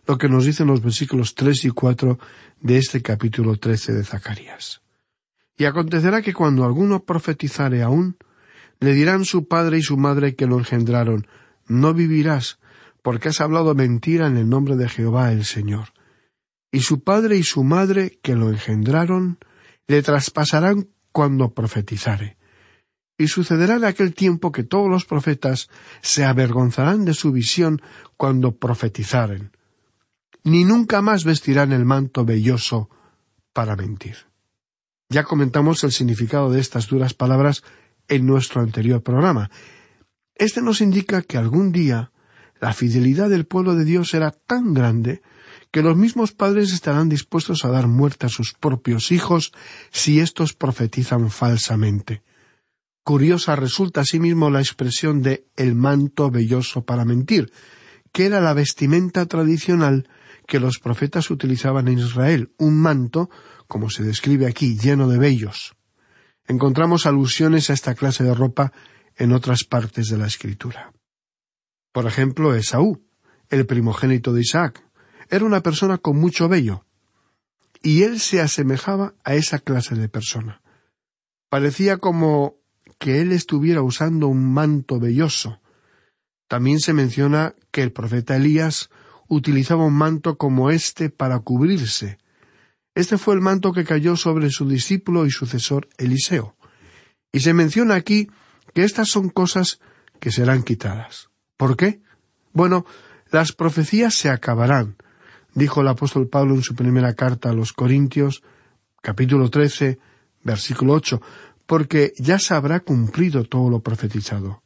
lo 0.06 0.18
que 0.18 0.28
nos 0.28 0.44
dicen 0.44 0.66
los 0.66 0.82
versículos 0.82 1.34
tres 1.34 1.64
y 1.64 1.70
cuatro 1.70 2.18
de 2.60 2.78
este 2.78 3.02
capítulo 3.02 3.56
trece 3.56 3.92
de 3.92 4.04
Zacarías. 4.04 4.82
Y 5.58 5.66
acontecerá 5.66 6.22
que 6.22 6.32
cuando 6.32 6.64
alguno 6.64 7.04
profetizare 7.04 7.82
aún, 7.82 8.16
le 8.80 8.94
dirán 8.94 9.26
su 9.26 9.46
padre 9.46 9.78
y 9.78 9.82
su 9.82 9.98
madre 9.98 10.34
que 10.34 10.46
lo 10.46 10.56
engendraron, 10.56 11.26
no 11.66 11.92
vivirás, 11.92 12.58
porque 13.02 13.28
has 13.28 13.42
hablado 13.42 13.74
mentira 13.74 14.26
en 14.26 14.38
el 14.38 14.48
nombre 14.48 14.76
de 14.76 14.88
Jehová 14.88 15.32
el 15.32 15.44
Señor 15.44 15.88
y 16.70 16.80
su 16.80 17.02
padre 17.02 17.36
y 17.36 17.42
su 17.42 17.64
madre 17.64 18.18
que 18.22 18.34
lo 18.34 18.50
engendraron 18.50 19.38
le 19.86 20.02
traspasarán 20.02 20.88
cuando 21.12 21.54
profetizare. 21.54 22.36
Y 23.16 23.28
sucederá 23.28 23.76
en 23.76 23.84
aquel 23.84 24.14
tiempo 24.14 24.52
que 24.52 24.62
todos 24.62 24.88
los 24.88 25.04
profetas 25.04 25.68
se 26.02 26.24
avergonzarán 26.24 27.04
de 27.04 27.14
su 27.14 27.32
visión 27.32 27.82
cuando 28.16 28.56
profetizaren, 28.56 29.50
ni 30.44 30.64
nunca 30.64 31.02
más 31.02 31.24
vestirán 31.24 31.72
el 31.72 31.84
manto 31.84 32.24
velloso 32.24 32.90
para 33.52 33.74
mentir. 33.74 34.27
Ya 35.10 35.24
comentamos 35.24 35.82
el 35.84 35.92
significado 35.92 36.50
de 36.50 36.60
estas 36.60 36.86
duras 36.86 37.14
palabras 37.14 37.62
en 38.08 38.26
nuestro 38.26 38.60
anterior 38.60 39.02
programa. 39.02 39.50
Este 40.34 40.60
nos 40.60 40.82
indica 40.82 41.22
que 41.22 41.38
algún 41.38 41.72
día 41.72 42.12
la 42.60 42.74
fidelidad 42.74 43.30
del 43.30 43.46
pueblo 43.46 43.74
de 43.74 43.86
Dios 43.86 44.10
será 44.10 44.32
tan 44.32 44.74
grande 44.74 45.22
que 45.70 45.82
los 45.82 45.96
mismos 45.96 46.32
padres 46.32 46.74
estarán 46.74 47.08
dispuestos 47.08 47.64
a 47.64 47.70
dar 47.70 47.86
muerte 47.86 48.26
a 48.26 48.28
sus 48.28 48.52
propios 48.52 49.10
hijos 49.10 49.52
si 49.90 50.20
éstos 50.20 50.52
profetizan 50.52 51.30
falsamente. 51.30 52.22
Curiosa 53.02 53.56
resulta 53.56 54.02
asimismo 54.02 54.50
la 54.50 54.60
expresión 54.60 55.22
de 55.22 55.46
el 55.56 55.74
manto 55.74 56.30
velloso 56.30 56.84
para 56.84 57.06
mentir, 57.06 57.50
que 58.12 58.26
era 58.26 58.42
la 58.42 58.52
vestimenta 58.52 59.24
tradicional 59.24 60.06
que 60.48 60.58
los 60.58 60.78
profetas 60.78 61.30
utilizaban 61.30 61.88
en 61.88 61.98
Israel, 61.98 62.52
un 62.56 62.80
manto, 62.80 63.28
como 63.66 63.90
se 63.90 64.02
describe 64.02 64.46
aquí, 64.46 64.78
lleno 64.78 65.06
de 65.06 65.18
vellos. 65.18 65.76
Encontramos 66.46 67.04
alusiones 67.04 67.68
a 67.68 67.74
esta 67.74 67.94
clase 67.94 68.24
de 68.24 68.32
ropa 68.32 68.72
en 69.14 69.32
otras 69.32 69.64
partes 69.64 70.08
de 70.08 70.16
la 70.16 70.26
escritura. 70.26 70.94
Por 71.92 72.06
ejemplo, 72.06 72.54
Esaú, 72.54 73.04
el 73.50 73.66
primogénito 73.66 74.32
de 74.32 74.40
Isaac, 74.40 74.82
era 75.28 75.44
una 75.44 75.62
persona 75.62 75.98
con 75.98 76.18
mucho 76.18 76.48
vello, 76.48 76.86
y 77.82 78.04
él 78.04 78.18
se 78.18 78.40
asemejaba 78.40 79.14
a 79.24 79.34
esa 79.34 79.58
clase 79.58 79.96
de 79.96 80.08
persona. 80.08 80.62
Parecía 81.50 81.98
como 81.98 82.56
que 82.98 83.20
él 83.20 83.32
estuviera 83.32 83.82
usando 83.82 84.28
un 84.28 84.50
manto 84.50 84.98
velloso. 84.98 85.60
También 86.48 86.80
se 86.80 86.94
menciona 86.94 87.54
que 87.70 87.82
el 87.82 87.92
profeta 87.92 88.34
Elías 88.34 88.88
utilizaba 89.28 89.84
un 89.84 89.94
manto 89.94 90.36
como 90.36 90.70
este 90.70 91.10
para 91.10 91.38
cubrirse. 91.40 92.18
Este 92.94 93.18
fue 93.18 93.34
el 93.34 93.40
manto 93.40 93.72
que 93.72 93.84
cayó 93.84 94.16
sobre 94.16 94.50
su 94.50 94.68
discípulo 94.68 95.26
y 95.26 95.30
sucesor 95.30 95.88
Eliseo. 95.98 96.56
Y 97.30 97.40
se 97.40 97.54
menciona 97.54 97.94
aquí 97.94 98.30
que 98.74 98.82
estas 98.82 99.08
son 99.08 99.28
cosas 99.28 99.80
que 100.18 100.32
serán 100.32 100.62
quitadas. 100.62 101.28
¿Por 101.56 101.76
qué? 101.76 102.00
Bueno, 102.52 102.86
las 103.30 103.52
profecías 103.52 104.14
se 104.14 104.30
acabarán, 104.30 104.96
dijo 105.54 105.82
el 105.82 105.88
apóstol 105.88 106.28
Pablo 106.28 106.54
en 106.54 106.62
su 106.62 106.74
primera 106.74 107.14
carta 107.14 107.50
a 107.50 107.54
los 107.54 107.72
Corintios, 107.72 108.42
capítulo 109.02 109.50
trece, 109.50 109.98
versículo 110.42 110.94
ocho, 110.94 111.20
porque 111.66 112.14
ya 112.18 112.38
se 112.38 112.54
habrá 112.54 112.80
cumplido 112.80 113.44
todo 113.44 113.68
lo 113.70 113.80
profetizado. 113.80 114.62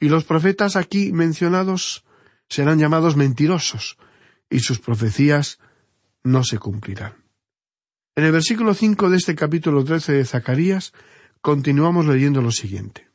Y 0.00 0.08
los 0.08 0.24
profetas 0.24 0.76
aquí 0.76 1.12
mencionados 1.12 2.04
serán 2.50 2.78
llamados 2.78 3.16
mentirosos 3.16 3.96
y 4.50 4.60
sus 4.60 4.80
profecías 4.80 5.58
no 6.22 6.44
se 6.44 6.58
cumplirán. 6.58 7.14
En 8.14 8.24
el 8.24 8.32
versículo 8.32 8.74
cinco 8.74 9.08
de 9.08 9.16
este 9.16 9.34
capítulo 9.34 9.84
trece 9.84 10.12
de 10.12 10.26
Zacarías 10.26 10.92
continuamos 11.40 12.06
leyendo 12.06 12.42
lo 12.42 12.50
siguiente. 12.50 13.08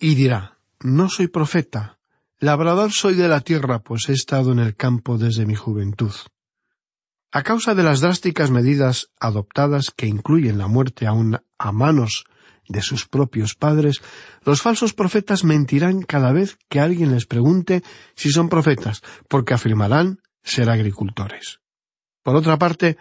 Y 0.00 0.14
dirá, 0.16 0.58
no 0.80 1.08
soy 1.08 1.28
profeta, 1.28 1.98
labrador 2.38 2.92
soy 2.92 3.14
de 3.14 3.28
la 3.28 3.40
tierra, 3.42 3.80
pues 3.80 4.08
he 4.08 4.12
estado 4.12 4.52
en 4.52 4.58
el 4.58 4.74
campo 4.74 5.18
desde 5.18 5.46
mi 5.46 5.54
juventud. 5.54 6.12
A 7.30 7.42
causa 7.42 7.74
de 7.74 7.82
las 7.82 8.00
drásticas 8.00 8.50
medidas 8.50 9.10
adoptadas 9.20 9.92
que 9.94 10.06
incluyen 10.06 10.58
la 10.58 10.68
muerte 10.68 11.06
aún 11.06 11.38
a 11.58 11.72
manos 11.72 12.24
de 12.68 12.82
sus 12.82 13.06
propios 13.06 13.54
padres, 13.54 14.00
los 14.44 14.62
falsos 14.62 14.92
profetas 14.92 15.44
mentirán 15.44 16.02
cada 16.02 16.32
vez 16.32 16.58
que 16.68 16.80
alguien 16.80 17.12
les 17.12 17.26
pregunte 17.26 17.82
si 18.14 18.30
son 18.30 18.48
profetas, 18.48 19.02
porque 19.28 19.54
afirmarán 19.54 20.20
ser 20.42 20.70
agricultores. 20.70 21.60
Por 22.22 22.36
otra 22.36 22.58
parte, 22.58 22.96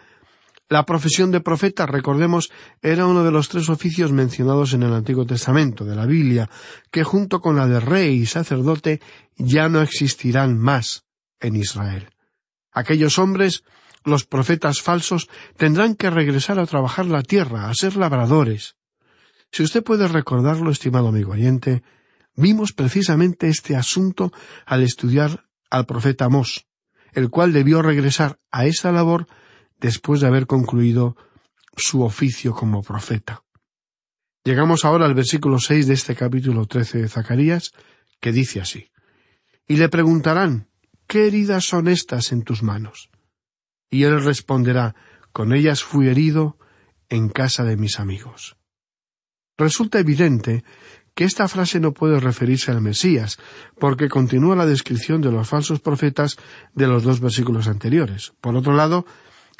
la 0.67 0.83
profesión 0.85 1.31
de 1.31 1.41
profeta, 1.41 1.85
recordemos, 1.85 2.51
era 2.81 3.05
uno 3.05 3.23
de 3.23 3.31
los 3.31 3.49
tres 3.49 3.69
oficios 3.69 4.11
mencionados 4.11 4.73
en 4.73 4.81
el 4.81 4.93
Antiguo 4.93 5.25
Testamento 5.25 5.85
de 5.85 5.95
la 5.95 6.07
Biblia, 6.07 6.49
que 6.91 7.03
junto 7.03 7.39
con 7.39 7.55
la 7.55 7.67
de 7.67 7.79
rey 7.79 8.15
y 8.15 8.25
sacerdote 8.25 8.99
ya 9.35 9.69
no 9.69 9.81
existirán 9.81 10.57
más 10.57 11.05
en 11.39 11.55
Israel. 11.55 12.09
Aquellos 12.71 13.19
hombres, 13.19 13.63
los 14.03 14.25
profetas 14.25 14.81
falsos, 14.81 15.29
tendrán 15.55 15.93
que 15.95 16.09
regresar 16.09 16.59
a 16.59 16.65
trabajar 16.65 17.05
la 17.05 17.21
tierra, 17.21 17.69
a 17.69 17.73
ser 17.75 17.95
labradores. 17.95 18.75
Si 19.55 19.63
usted 19.63 19.85
puede 19.85 20.09
recordarlo, 20.09 20.69
estimado 20.69 21.07
amigo 21.07 21.31
oyente, 21.31 21.81
vimos 22.35 22.73
precisamente 22.73 23.47
este 23.47 23.77
asunto 23.77 24.33
al 24.65 24.83
estudiar 24.83 25.45
al 25.69 25.85
profeta 25.85 26.27
Mos, 26.27 26.67
el 27.13 27.29
cual 27.29 27.53
debió 27.53 27.81
regresar 27.81 28.37
a 28.51 28.65
esa 28.65 28.91
labor 28.91 29.27
después 29.79 30.19
de 30.19 30.27
haber 30.27 30.45
concluido 30.45 31.15
su 31.77 32.03
oficio 32.03 32.53
como 32.53 32.83
profeta. 32.83 33.45
Llegamos 34.43 34.83
ahora 34.83 35.05
al 35.05 35.13
versículo 35.13 35.57
seis 35.57 35.87
de 35.87 35.93
este 35.93 36.17
capítulo 36.17 36.65
trece 36.65 36.97
de 36.97 37.07
Zacarías, 37.07 37.71
que 38.19 38.33
dice 38.33 38.59
así 38.59 38.91
Y 39.69 39.77
le 39.77 39.87
preguntarán 39.87 40.67
¿Qué 41.07 41.27
heridas 41.27 41.63
son 41.63 41.87
estas 41.87 42.33
en 42.33 42.43
tus 42.43 42.61
manos? 42.61 43.09
Y 43.89 44.03
él 44.03 44.21
responderá 44.21 44.95
Con 45.31 45.53
ellas 45.53 45.81
fui 45.81 46.09
herido 46.09 46.57
en 47.07 47.29
casa 47.29 47.63
de 47.63 47.77
mis 47.77 48.01
amigos. 48.01 48.57
Resulta 49.57 49.99
evidente 49.99 50.63
que 51.13 51.23
esta 51.23 51.47
frase 51.47 51.79
no 51.79 51.93
puede 51.93 52.19
referirse 52.19 52.71
al 52.71 52.81
Mesías, 52.81 53.39
porque 53.79 54.09
continúa 54.09 54.55
la 54.55 54.65
descripción 54.65 55.21
de 55.21 55.31
los 55.31 55.47
falsos 55.47 55.79
profetas 55.79 56.37
de 56.73 56.87
los 56.87 57.03
dos 57.03 57.21
versículos 57.21 57.67
anteriores. 57.67 58.33
Por 58.41 58.55
otro 58.55 58.73
lado, 58.73 59.05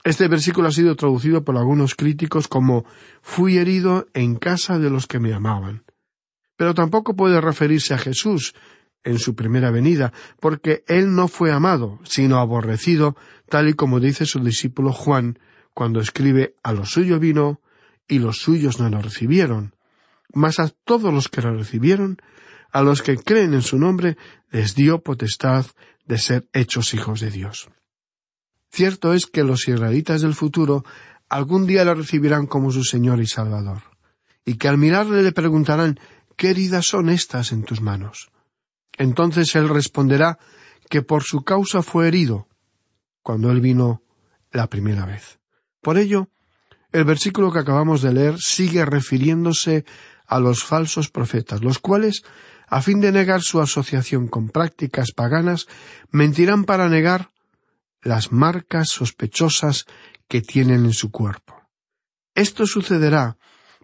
este 0.03 0.27
versículo 0.27 0.67
ha 0.67 0.71
sido 0.71 0.95
traducido 0.95 1.43
por 1.43 1.57
algunos 1.57 1.95
críticos 1.95 2.47
como 2.49 2.85
fui 3.21 3.57
herido 3.57 4.07
en 4.13 4.35
casa 4.35 4.79
de 4.79 4.89
los 4.89 5.07
que 5.07 5.19
me 5.19 5.33
amaban. 5.33 5.85
Pero 6.57 6.73
tampoco 6.73 7.15
puede 7.15 7.39
referirse 7.39 7.93
a 7.93 7.97
Jesús 7.97 8.53
en 9.05 9.17
su 9.19 9.35
primera 9.35 9.71
venida, 9.71 10.11
porque 10.41 10.83
él 10.87 11.15
no 11.15 11.27
fue 11.27 11.53
amado, 11.53 11.99
sino 12.03 12.39
aborrecido, 12.39 13.15
tal 13.47 13.69
y 13.69 13.73
como 13.73 13.99
dice 13.99 14.25
su 14.25 14.39
discípulo 14.43 14.91
Juan 14.91 15.39
cuando 15.73 16.01
escribe 16.01 16.55
a 16.63 16.73
lo 16.73 16.85
suyo 16.85 17.19
vino 17.19 17.61
y 18.07 18.19
los 18.19 18.39
suyos 18.39 18.79
no 18.79 18.89
lo 18.89 19.01
recibieron. 19.01 19.74
Mas 20.35 20.59
a 20.59 20.69
todos 20.69 21.11
los 21.11 21.27
que 21.27 21.41
lo 21.41 21.57
recibieron, 21.57 22.21
a 22.71 22.83
los 22.83 23.01
que 23.01 23.17
creen 23.17 23.55
en 23.55 23.63
su 23.63 23.79
nombre, 23.79 24.17
les 24.51 24.75
dio 24.75 25.01
potestad 25.01 25.65
de 26.05 26.19
ser 26.19 26.47
hechos 26.53 26.93
hijos 26.93 27.21
de 27.21 27.31
Dios. 27.31 27.69
Cierto 28.69 29.13
es 29.13 29.25
que 29.25 29.43
los 29.43 29.67
israelitas 29.67 30.21
del 30.21 30.35
futuro 30.35 30.85
algún 31.29 31.65
día 31.65 31.83
le 31.83 31.95
recibirán 31.95 32.45
como 32.45 32.69
su 32.69 32.83
Señor 32.83 33.19
y 33.19 33.25
Salvador, 33.25 33.81
y 34.45 34.55
que 34.55 34.67
al 34.67 34.77
mirarle 34.77 35.23
le 35.23 35.31
preguntarán 35.31 35.97
¿Qué 36.35 36.49
heridas 36.49 36.85
son 36.85 37.09
estas 37.09 37.51
en 37.51 37.63
tus 37.63 37.81
manos? 37.81 38.29
Entonces 38.97 39.55
él 39.55 39.69
responderá 39.69 40.37
que 40.89 41.01
por 41.01 41.23
su 41.23 41.43
causa 41.43 41.81
fue 41.81 42.07
herido 42.07 42.47
cuando 43.21 43.51
él 43.51 43.61
vino 43.61 44.03
la 44.51 44.67
primera 44.67 45.05
vez. 45.05 45.39
Por 45.81 45.97
ello, 45.97 46.29
el 46.91 47.05
versículo 47.05 47.51
que 47.51 47.59
acabamos 47.59 48.01
de 48.01 48.13
leer 48.13 48.39
sigue 48.39 48.85
refiriéndose 48.85 49.85
a 50.27 50.39
los 50.39 50.63
falsos 50.63 51.09
profetas, 51.09 51.63
los 51.63 51.79
cuales, 51.79 52.23
a 52.67 52.81
fin 52.81 53.01
de 53.01 53.11
negar 53.11 53.41
su 53.41 53.61
asociación 53.61 54.27
con 54.27 54.49
prácticas 54.49 55.11
paganas, 55.11 55.67
mentirán 56.11 56.65
para 56.65 56.89
negar 56.89 57.31
las 58.01 58.31
marcas 58.31 58.89
sospechosas 58.89 59.85
que 60.27 60.41
tienen 60.41 60.85
en 60.85 60.93
su 60.93 61.11
cuerpo. 61.11 61.61
Esto 62.33 62.65
sucederá 62.65 63.37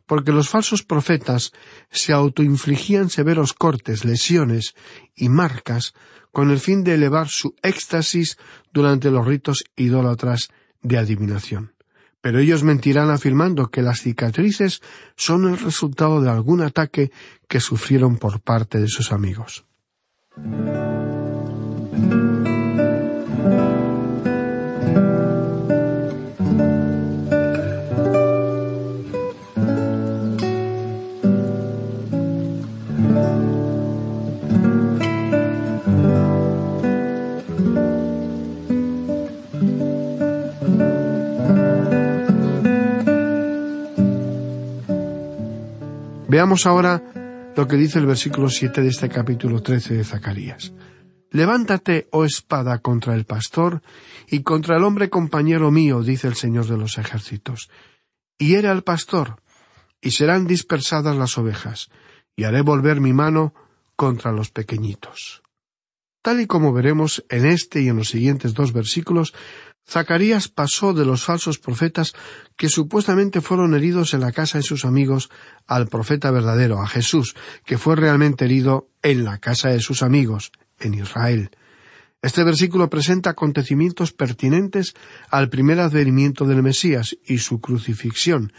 porque 0.06 0.32
los 0.32 0.50
falsos 0.50 0.84
profetas 0.84 1.54
se 1.90 2.12
autoinfligían 2.12 3.10
severos 3.10 3.54
cortes, 3.54 4.04
lesiones 4.04 4.76
y 5.16 5.30
marcas 5.30 5.94
con 6.32 6.52
el 6.52 6.60
fin 6.60 6.84
de 6.84 6.96
elevar 6.96 7.30
su 7.30 7.56
éxtasis 7.62 8.38
durante 8.74 9.10
los 9.10 9.26
ritos 9.26 9.64
idólatras 9.76 10.50
de 10.82 10.98
adivinación. 10.98 11.74
Pero 12.22 12.40
ellos 12.40 12.64
mentirán 12.64 13.10
afirmando 13.10 13.70
que 13.70 13.82
las 13.82 14.02
cicatrices 14.02 14.82
son 15.16 15.50
el 15.50 15.58
resultado 15.58 16.22
de 16.22 16.30
algún 16.30 16.62
ataque 16.62 17.12
que 17.48 17.60
sufrieron 17.60 18.18
por 18.18 18.42
parte 18.42 18.80
de 18.80 18.88
sus 18.88 19.12
amigos. 19.12 19.66
Veamos 46.32 46.66
ahora 46.66 47.52
lo 47.58 47.68
que 47.68 47.76
dice 47.76 48.00
el 48.00 48.06
versículo 48.06 48.48
siete 48.48 48.82
de 48.82 48.88
este 48.88 49.10
capítulo 49.10 49.62
trece 49.62 49.96
de 49.96 50.06
Zacarías. 50.06 50.72
Levántate, 51.30 52.08
oh 52.12 52.24
espada, 52.24 52.80
contra 52.80 53.16
el 53.16 53.26
pastor 53.26 53.82
y 54.30 54.42
contra 54.42 54.78
el 54.78 54.86
hombre 54.86 55.10
compañero 55.10 55.72
mío, 55.72 56.02
dice 56.02 56.30
el 56.30 56.36
Señor 56.36 56.68
de 56.68 56.78
los 56.78 56.98
ejércitos. 56.98 57.70
Y 58.40 58.48
hiere 58.48 58.70
al 58.70 58.82
pastor, 58.82 59.42
y 60.00 60.12
serán 60.12 60.48
dispersadas 60.48 61.18
las 61.18 61.38
ovejas, 61.38 61.90
y 62.38 62.46
haré 62.46 62.62
volver 62.62 63.02
mi 63.02 63.12
mano 63.12 63.54
contra 63.98 64.32
los 64.32 64.52
pequeñitos. 64.52 65.44
Tal 66.22 66.40
y 66.40 66.48
como 66.48 66.72
veremos 66.72 67.26
en 67.28 67.46
este 67.46 67.82
y 67.82 67.90
en 67.90 67.98
los 67.98 68.08
siguientes 68.08 68.54
dos 68.54 68.72
versículos, 68.72 69.34
Zacarías 69.88 70.48
pasó 70.48 70.94
de 70.94 71.06
los 71.06 71.24
falsos 71.24 71.60
profetas 71.60 72.14
que 72.56 72.70
supuestamente 72.70 73.42
fueron 73.42 73.74
heridos 73.74 74.14
en 74.14 74.22
la 74.22 74.32
casa 74.32 74.58
de 74.58 74.64
sus 74.64 74.86
amigos 74.86 75.30
al 75.68 75.88
profeta 75.88 76.32
verdadero, 76.32 76.82
a 76.82 76.88
Jesús, 76.88 77.36
que 77.66 77.78
fue 77.78 77.96
realmente 77.96 78.46
herido 78.46 78.90
en 79.02 79.24
la 79.26 79.40
casa 79.40 79.70
de 79.70 79.80
sus 79.80 80.02
amigos, 80.02 80.52
en 80.80 80.94
Israel. 80.94 81.52
Este 82.22 82.44
versículo 82.44 82.90
presenta 82.90 83.32
acontecimientos 83.32 84.14
pertinentes 84.14 84.94
al 85.30 85.50
primer 85.50 85.80
advenimiento 85.80 86.46
del 86.46 86.62
Mesías 86.62 87.18
y 87.26 87.40
su 87.40 87.60
crucifixión, 87.60 88.54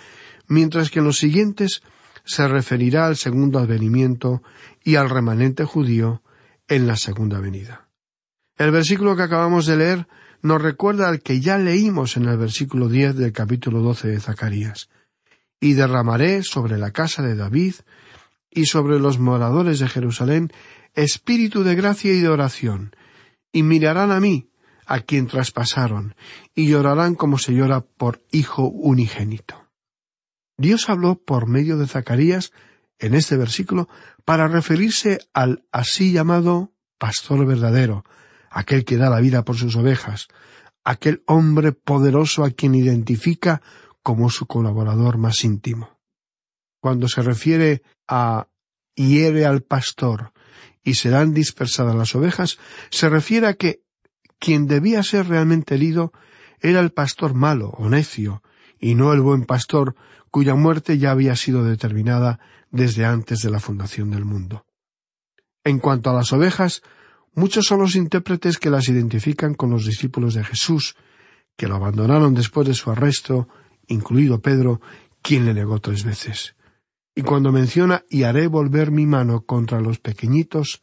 mientras 0.49 0.91
que 0.91 0.99
en 0.99 1.05
los 1.05 1.19
siguientes 1.19 1.83
se 2.25 2.47
referirá 2.49 3.07
al 3.07 3.17
segundo 3.17 3.59
advenimiento 3.59 4.43
y 4.83 4.97
al 4.97 5.11
remanente 5.11 5.65
judío 5.65 6.23
en 6.69 6.87
la 6.87 6.97
segunda 6.97 7.39
venida. 7.39 7.89
El 8.57 8.71
versículo 8.71 9.17
que 9.17 9.23
acabamos 9.23 9.67
de 9.67 9.77
leer 9.77 10.09
nos 10.43 10.61
recuerda 10.61 11.09
al 11.09 11.21
que 11.21 11.41
ya 11.41 11.57
leímos 11.57 12.17
en 12.17 12.25
el 12.25 12.37
versículo 12.37 12.89
diez 12.89 13.17
del 13.17 13.33
capítulo 13.33 13.81
doce 13.81 14.09
de 14.09 14.21
Zacarías. 14.21 14.91
Y 15.61 15.75
derramaré 15.75 16.43
sobre 16.43 16.77
la 16.77 16.91
casa 16.91 17.23
de 17.23 17.37
David 17.37 17.75
y 18.51 18.67
sobre 18.67 18.99
los 18.99 19.19
moradores 19.19 19.79
de 19.79 19.89
Jerusalén 19.89 20.53
espíritu 20.95 21.63
de 21.65 21.75
gracia 21.75 22.13
y 22.13 22.21
de 22.21 22.29
oración, 22.29 22.95
y 23.53 23.63
mirarán 23.63 24.11
a 24.11 24.21
mí, 24.21 24.51
a 24.87 25.01
quien 25.01 25.27
traspasaron, 25.27 26.15
y 26.55 26.69
llorarán 26.69 27.15
como 27.15 27.39
se 27.39 27.55
llora 27.55 27.81
por 27.81 28.21
hijo 28.31 28.69
unigénito. 28.69 29.69
Dios 30.59 30.91
habló 30.91 31.15
por 31.15 31.47
medio 31.47 31.79
de 31.79 31.87
Zacarías 31.87 32.53
en 32.99 33.15
este 33.15 33.37
versículo 33.37 33.89
para 34.25 34.49
referirse 34.49 35.21
al 35.33 35.65
así 35.73 36.13
llamado 36.13 36.73
pastor 36.99 37.47
verdadero, 37.47 38.05
aquel 38.53 38.85
que 38.85 38.97
da 38.97 39.11
la 39.11 39.21
vida 39.21 39.45
por 39.45 39.57
sus 39.57 39.75
ovejas, 39.77 40.29
aquel 40.85 41.23
hombre 41.27 41.73
poderoso 41.73 42.45
a 42.45 42.51
quien 42.51 42.75
identifica 42.75 43.63
como 44.03 44.31
su 44.31 44.47
colaborador 44.47 45.17
más 45.19 45.45
íntimo. 45.45 45.99
Cuando 46.81 47.09
se 47.09 47.23
refiere 47.23 47.83
a 48.09 48.49
hiere 48.95 49.47
al 49.47 49.63
pastor 49.63 50.33
y 50.85 50.95
serán 50.95 51.33
dispersadas 51.33 51.95
las 51.95 52.15
ovejas, 52.15 52.59
se 52.91 53.09
refiere 53.09 53.47
a 53.47 53.55
que 53.55 53.83
quien 54.39 54.67
debía 54.67 55.03
ser 55.03 55.29
realmente 55.29 55.77
herido 55.77 56.13
era 56.61 56.81
el 56.81 56.93
pastor 56.93 57.35
malo 57.35 57.71
o 57.71 57.89
necio, 57.89 58.43
y 58.79 58.95
no 58.97 59.13
el 59.13 59.21
buen 59.21 59.45
pastor 59.45 59.95
cuya 60.31 60.55
muerte 60.55 60.99
ya 60.99 61.13
había 61.13 61.37
sido 61.37 61.65
determinada 61.65 62.41
desde 62.71 63.05
antes 63.05 63.41
de 63.43 63.51
la 63.51 63.61
fundación 63.61 64.11
del 64.11 64.25
mundo. 64.25 64.67
En 65.63 65.79
cuanto 65.79 66.11
a 66.11 66.15
las 66.15 66.33
ovejas, 66.33 66.83
muchos 67.35 67.67
son 67.67 67.81
los 67.81 67.97
intérpretes 67.97 68.59
que 68.59 68.71
las 68.71 68.89
identifican 68.89 69.55
con 69.55 69.71
los 69.71 69.87
discípulos 69.87 70.35
de 70.35 70.45
Jesús, 70.45 70.97
que 71.57 71.69
lo 71.69 71.77
abandonaron 71.77 72.35
después 72.35 72.67
de 72.67 72.75
su 72.75 72.91
arresto, 72.91 73.49
incluido 73.87 74.41
Pedro, 74.41 74.81
quien 75.23 75.45
le 75.45 75.55
negó 75.55 75.79
tres 75.81 76.05
veces. 76.05 76.55
Y 77.15 77.23
cuando 77.23 77.53
menciona 77.53 78.05
y 78.09 78.23
haré 78.23 78.47
volver 78.47 78.91
mi 78.91 79.07
mano 79.07 79.43
contra 79.43 79.81
los 79.81 79.99
pequeñitos, 79.99 80.83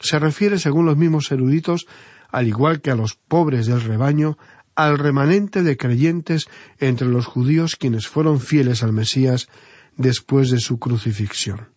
se 0.00 0.18
refiere, 0.18 0.58
según 0.58 0.86
los 0.86 0.96
mismos 0.96 1.30
eruditos, 1.32 1.86
al 2.30 2.46
igual 2.46 2.80
que 2.80 2.90
a 2.90 2.94
los 2.94 3.14
pobres 3.14 3.66
del 3.66 3.80
rebaño, 3.80 4.38
al 4.76 4.98
remanente 4.98 5.64
de 5.64 5.76
creyentes 5.76 6.46
entre 6.78 7.08
los 7.08 7.26
judíos 7.26 7.74
quienes 7.74 8.06
fueron 8.06 8.38
fieles 8.38 8.84
al 8.84 8.92
Mesías 8.92 9.48
después 9.96 10.50
de 10.50 10.60
su 10.60 10.78
crucifixión. 10.78 11.70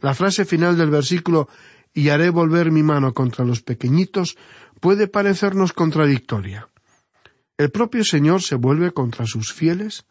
La 0.00 0.14
frase 0.14 0.46
final 0.46 0.78
del 0.78 0.90
versículo 0.90 1.48
y 1.94 2.08
haré 2.08 2.30
volver 2.30 2.70
mi 2.70 2.82
mano 2.82 3.12
contra 3.14 3.44
los 3.44 3.62
pequeñitos 3.62 4.36
puede 4.80 5.08
parecernos 5.08 5.72
contradictoria. 5.72 6.68
¿El 7.58 7.70
propio 7.70 8.04
Señor 8.04 8.42
se 8.42 8.56
vuelve 8.56 8.92
contra 8.92 9.26
sus 9.26 9.52
fieles? 9.52 10.06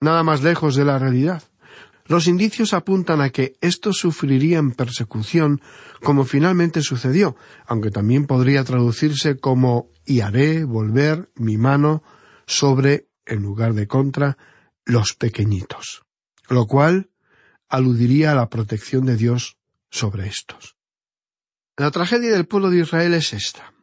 Nada 0.00 0.22
más 0.22 0.42
lejos 0.42 0.74
de 0.74 0.84
la 0.84 0.98
realidad. 0.98 1.42
Los 2.06 2.26
indicios 2.26 2.74
apuntan 2.74 3.22
a 3.22 3.30
que 3.30 3.56
estos 3.62 3.96
sufrirían 3.96 4.72
persecución, 4.72 5.62
como 6.02 6.24
finalmente 6.24 6.82
sucedió, 6.82 7.36
aunque 7.66 7.90
también 7.90 8.26
podría 8.26 8.62
traducirse 8.64 9.38
como 9.38 9.88
y 10.04 10.20
haré 10.20 10.64
volver 10.64 11.30
mi 11.34 11.56
mano 11.56 12.02
sobre, 12.46 13.08
en 13.24 13.42
lugar 13.42 13.72
de 13.72 13.86
contra, 13.86 14.36
los 14.84 15.14
pequeñitos, 15.14 16.04
lo 16.50 16.66
cual 16.66 17.08
aludiría 17.70 18.32
a 18.32 18.34
la 18.34 18.50
protección 18.50 19.06
de 19.06 19.16
Dios 19.16 19.56
sobre 19.90 20.26
estos. 20.26 20.73
La 21.76 21.90
tragedia 21.90 22.30
del 22.30 22.46
pueblo 22.46 22.70
de 22.70 22.80
Israel 22.80 23.14
es 23.14 23.32
esta, 23.32 23.74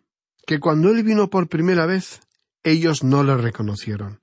que 0.47 0.62
cuando 0.62 0.91
Él 0.91 1.04
vino 1.04 1.30
por 1.30 1.49
primera 1.49 1.86
vez, 1.86 2.21
ellos 2.63 3.04
no 3.04 3.21
le 3.21 3.36
reconocieron. 3.36 4.21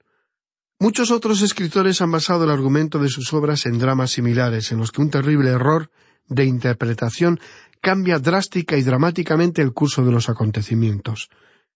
Muchos 0.79 1.11
otros 1.11 1.43
escritores 1.43 2.01
han 2.01 2.11
basado 2.11 2.45
el 2.45 2.51
argumento 2.51 2.99
de 2.99 3.11
sus 3.11 3.31
obras 3.35 3.67
en 3.67 3.79
dramas 3.79 4.13
similares, 4.13 4.73
en 4.73 4.79
los 4.79 4.91
que 4.91 5.03
un 5.03 5.11
terrible 5.11 5.51
error 5.51 5.91
de 6.29 6.47
interpretación 6.47 7.41
cambia 7.83 8.19
drástica 8.19 8.79
y 8.79 8.83
dramáticamente 8.83 9.61
el 9.61 9.75
curso 9.75 10.03
de 10.03 10.13
los 10.13 10.31
acontecimientos. 10.31 11.29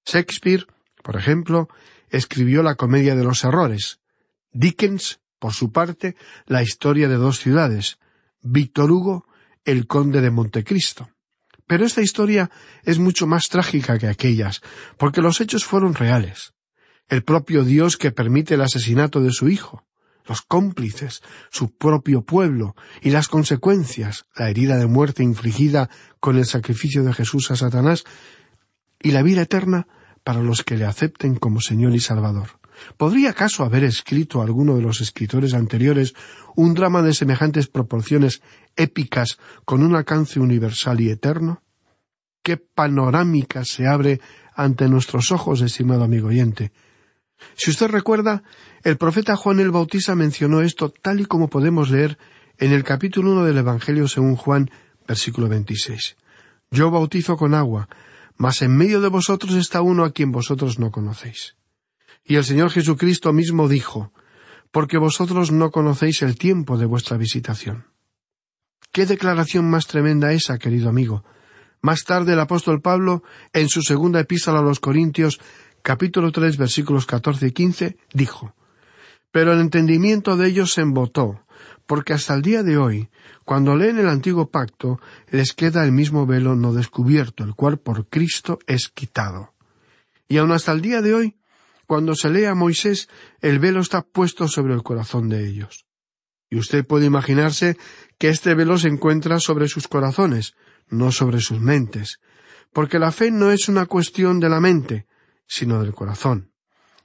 Shakespeare, 0.06 0.66
por 1.02 1.16
ejemplo, 1.16 1.68
escribió 2.08 2.62
la 2.62 2.76
Comedia 2.76 3.14
de 3.14 3.24
los 3.24 3.44
Errores. 3.44 4.00
Dickens, 4.50 5.20
por 5.38 5.52
su 5.52 5.72
parte, 5.72 6.16
la 6.46 6.62
historia 6.62 7.06
de 7.08 7.16
dos 7.16 7.38
ciudades. 7.38 7.98
Víctor 8.40 8.90
Hugo, 8.90 9.26
el 9.66 9.86
Conde 9.86 10.22
de 10.22 10.30
Montecristo. 10.30 11.10
Pero 11.66 11.84
esta 11.84 12.02
historia 12.02 12.50
es 12.84 12.98
mucho 12.98 13.26
más 13.26 13.48
trágica 13.48 13.98
que 13.98 14.08
aquellas, 14.08 14.60
porque 14.98 15.22
los 15.22 15.40
hechos 15.40 15.64
fueron 15.64 15.94
reales 15.94 16.52
el 17.12 17.24
propio 17.24 17.62
Dios 17.62 17.98
que 17.98 18.10
permite 18.10 18.54
el 18.54 18.62
asesinato 18.62 19.20
de 19.20 19.32
su 19.32 19.50
hijo, 19.50 19.84
los 20.24 20.40
cómplices, 20.40 21.20
su 21.50 21.76
propio 21.76 22.22
pueblo, 22.22 22.74
y 23.02 23.10
las 23.10 23.28
consecuencias, 23.28 24.24
la 24.34 24.48
herida 24.48 24.78
de 24.78 24.86
muerte 24.86 25.22
infligida 25.22 25.90
con 26.20 26.38
el 26.38 26.46
sacrificio 26.46 27.04
de 27.04 27.12
Jesús 27.12 27.50
a 27.50 27.56
Satanás, 27.56 28.04
y 28.98 29.10
la 29.10 29.22
vida 29.22 29.42
eterna 29.42 29.88
para 30.24 30.40
los 30.40 30.62
que 30.62 30.78
le 30.78 30.86
acepten 30.86 31.34
como 31.34 31.60
Señor 31.60 31.94
y 31.94 32.00
Salvador. 32.00 32.60
¿Podría 32.96 33.30
acaso 33.30 33.62
haber 33.62 33.84
escrito 33.84 34.40
alguno 34.40 34.76
de 34.76 34.82
los 34.82 35.02
escritores 35.02 35.52
anteriores 35.52 36.14
un 36.56 36.72
drama 36.72 37.02
de 37.02 37.12
semejantes 37.12 37.68
proporciones 37.68 38.40
épicas 38.76 39.38
con 39.64 39.82
un 39.82 39.94
alcance 39.94 40.40
universal 40.40 41.00
y 41.00 41.10
eterno? 41.10 41.62
¿Qué 42.42 42.56
panorámica 42.56 43.64
se 43.64 43.86
abre 43.86 44.20
ante 44.54 44.88
nuestros 44.88 45.30
ojos, 45.30 45.60
estimado 45.60 46.04
amigo 46.04 46.28
oyente? 46.28 46.72
Si 47.54 47.70
usted 47.70 47.88
recuerda, 47.88 48.42
el 48.82 48.96
profeta 48.96 49.36
Juan 49.36 49.60
el 49.60 49.70
Bautista 49.70 50.14
mencionó 50.14 50.60
esto 50.60 50.90
tal 50.90 51.20
y 51.20 51.24
como 51.24 51.48
podemos 51.48 51.90
leer 51.90 52.18
en 52.58 52.72
el 52.72 52.84
capítulo 52.84 53.32
uno 53.32 53.44
del 53.44 53.58
Evangelio 53.58 54.08
según 54.08 54.36
Juan, 54.36 54.70
versículo 55.06 55.48
veintiséis. 55.48 56.16
Yo 56.70 56.90
bautizo 56.90 57.36
con 57.36 57.54
agua, 57.54 57.88
mas 58.36 58.62
en 58.62 58.76
medio 58.76 59.00
de 59.00 59.08
vosotros 59.08 59.54
está 59.54 59.82
uno 59.82 60.04
a 60.04 60.12
quien 60.12 60.32
vosotros 60.32 60.78
no 60.78 60.90
conocéis. 60.90 61.56
Y 62.24 62.36
el 62.36 62.44
Señor 62.44 62.70
Jesucristo 62.70 63.32
mismo 63.32 63.68
dijo, 63.68 64.12
porque 64.70 64.96
vosotros 64.96 65.52
no 65.52 65.70
conocéis 65.70 66.22
el 66.22 66.38
tiempo 66.38 66.78
de 66.78 66.86
vuestra 66.86 67.16
visitación. 67.16 67.91
Qué 68.92 69.06
declaración 69.06 69.70
más 69.70 69.86
tremenda 69.86 70.34
esa, 70.34 70.58
querido 70.58 70.90
amigo. 70.90 71.24
Más 71.80 72.04
tarde 72.04 72.34
el 72.34 72.40
apóstol 72.40 72.82
Pablo, 72.82 73.22
en 73.54 73.70
su 73.70 73.80
segunda 73.80 74.20
epístola 74.20 74.58
a 74.58 74.62
los 74.62 74.80
Corintios, 74.80 75.40
capítulo 75.80 76.30
tres 76.30 76.58
versículos 76.58 77.06
catorce 77.06 77.46
y 77.46 77.52
quince, 77.52 77.96
dijo 78.12 78.54
Pero 79.30 79.54
el 79.54 79.60
entendimiento 79.60 80.36
de 80.36 80.46
ellos 80.48 80.74
se 80.74 80.82
embotó, 80.82 81.40
porque 81.86 82.12
hasta 82.12 82.34
el 82.34 82.42
día 82.42 82.62
de 82.62 82.76
hoy, 82.76 83.08
cuando 83.46 83.76
leen 83.76 83.98
el 83.98 84.10
antiguo 84.10 84.50
pacto, 84.50 85.00
les 85.30 85.54
queda 85.54 85.86
el 85.86 85.92
mismo 85.92 86.26
velo 86.26 86.54
no 86.54 86.74
descubierto, 86.74 87.44
el 87.44 87.54
cual 87.54 87.78
por 87.78 88.08
Cristo 88.08 88.58
es 88.66 88.90
quitado. 88.90 89.54
Y 90.28 90.36
aun 90.36 90.52
hasta 90.52 90.70
el 90.72 90.82
día 90.82 91.00
de 91.00 91.14
hoy, 91.14 91.36
cuando 91.86 92.14
se 92.14 92.28
lee 92.28 92.44
a 92.44 92.54
Moisés, 92.54 93.08
el 93.40 93.58
velo 93.58 93.80
está 93.80 94.02
puesto 94.02 94.48
sobre 94.48 94.74
el 94.74 94.82
corazón 94.82 95.30
de 95.30 95.48
ellos. 95.48 95.86
Y 96.52 96.58
usted 96.58 96.86
puede 96.86 97.06
imaginarse 97.06 97.78
que 98.18 98.28
este 98.28 98.54
velo 98.54 98.76
se 98.76 98.88
encuentra 98.88 99.40
sobre 99.40 99.68
sus 99.68 99.88
corazones, 99.88 100.52
no 100.86 101.10
sobre 101.10 101.40
sus 101.40 101.60
mentes, 101.60 102.20
porque 102.74 102.98
la 102.98 103.10
fe 103.10 103.30
no 103.30 103.50
es 103.50 103.70
una 103.70 103.86
cuestión 103.86 104.38
de 104.38 104.50
la 104.50 104.60
mente, 104.60 105.06
sino 105.46 105.82
del 105.82 105.94
corazón. 105.94 106.52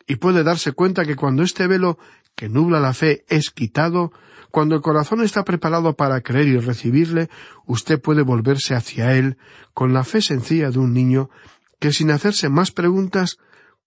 Y 0.05 0.17
puede 0.17 0.43
darse 0.43 0.73
cuenta 0.73 1.05
que 1.05 1.15
cuando 1.15 1.43
este 1.43 1.65
velo 1.65 1.97
que 2.35 2.49
nubla 2.49 2.81
la 2.81 2.93
fe 2.93 3.23
es 3.29 3.49
quitado, 3.49 4.11
cuando 4.51 4.75
el 4.75 4.81
corazón 4.81 5.21
está 5.21 5.45
preparado 5.45 5.95
para 5.95 6.19
creer 6.19 6.49
y 6.49 6.57
recibirle, 6.57 7.29
usted 7.65 8.01
puede 8.01 8.23
volverse 8.23 8.75
hacia 8.75 9.15
él 9.15 9.37
con 9.73 9.93
la 9.93 10.03
fe 10.03 10.21
sencilla 10.21 10.71
de 10.71 10.79
un 10.79 10.93
niño 10.93 11.29
que 11.79 11.93
sin 11.93 12.11
hacerse 12.11 12.49
más 12.49 12.71
preguntas 12.71 13.37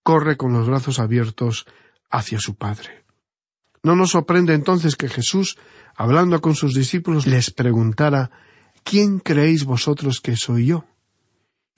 corre 0.02 0.38
con 0.38 0.54
los 0.54 0.66
brazos 0.66 0.98
abiertos 0.98 1.66
hacia 2.08 2.38
su 2.38 2.54
Padre. 2.54 3.04
No 3.82 3.96
nos 3.96 4.10
sorprende 4.10 4.54
entonces 4.54 4.96
que 4.96 5.08
Jesús, 5.08 5.56
hablando 5.96 6.40
con 6.40 6.54
sus 6.54 6.74
discípulos, 6.74 7.26
les 7.26 7.50
preguntara 7.50 8.30
¿Quién 8.84 9.18
creéis 9.18 9.64
vosotros 9.64 10.20
que 10.20 10.36
soy 10.36 10.66
yo? 10.66 10.84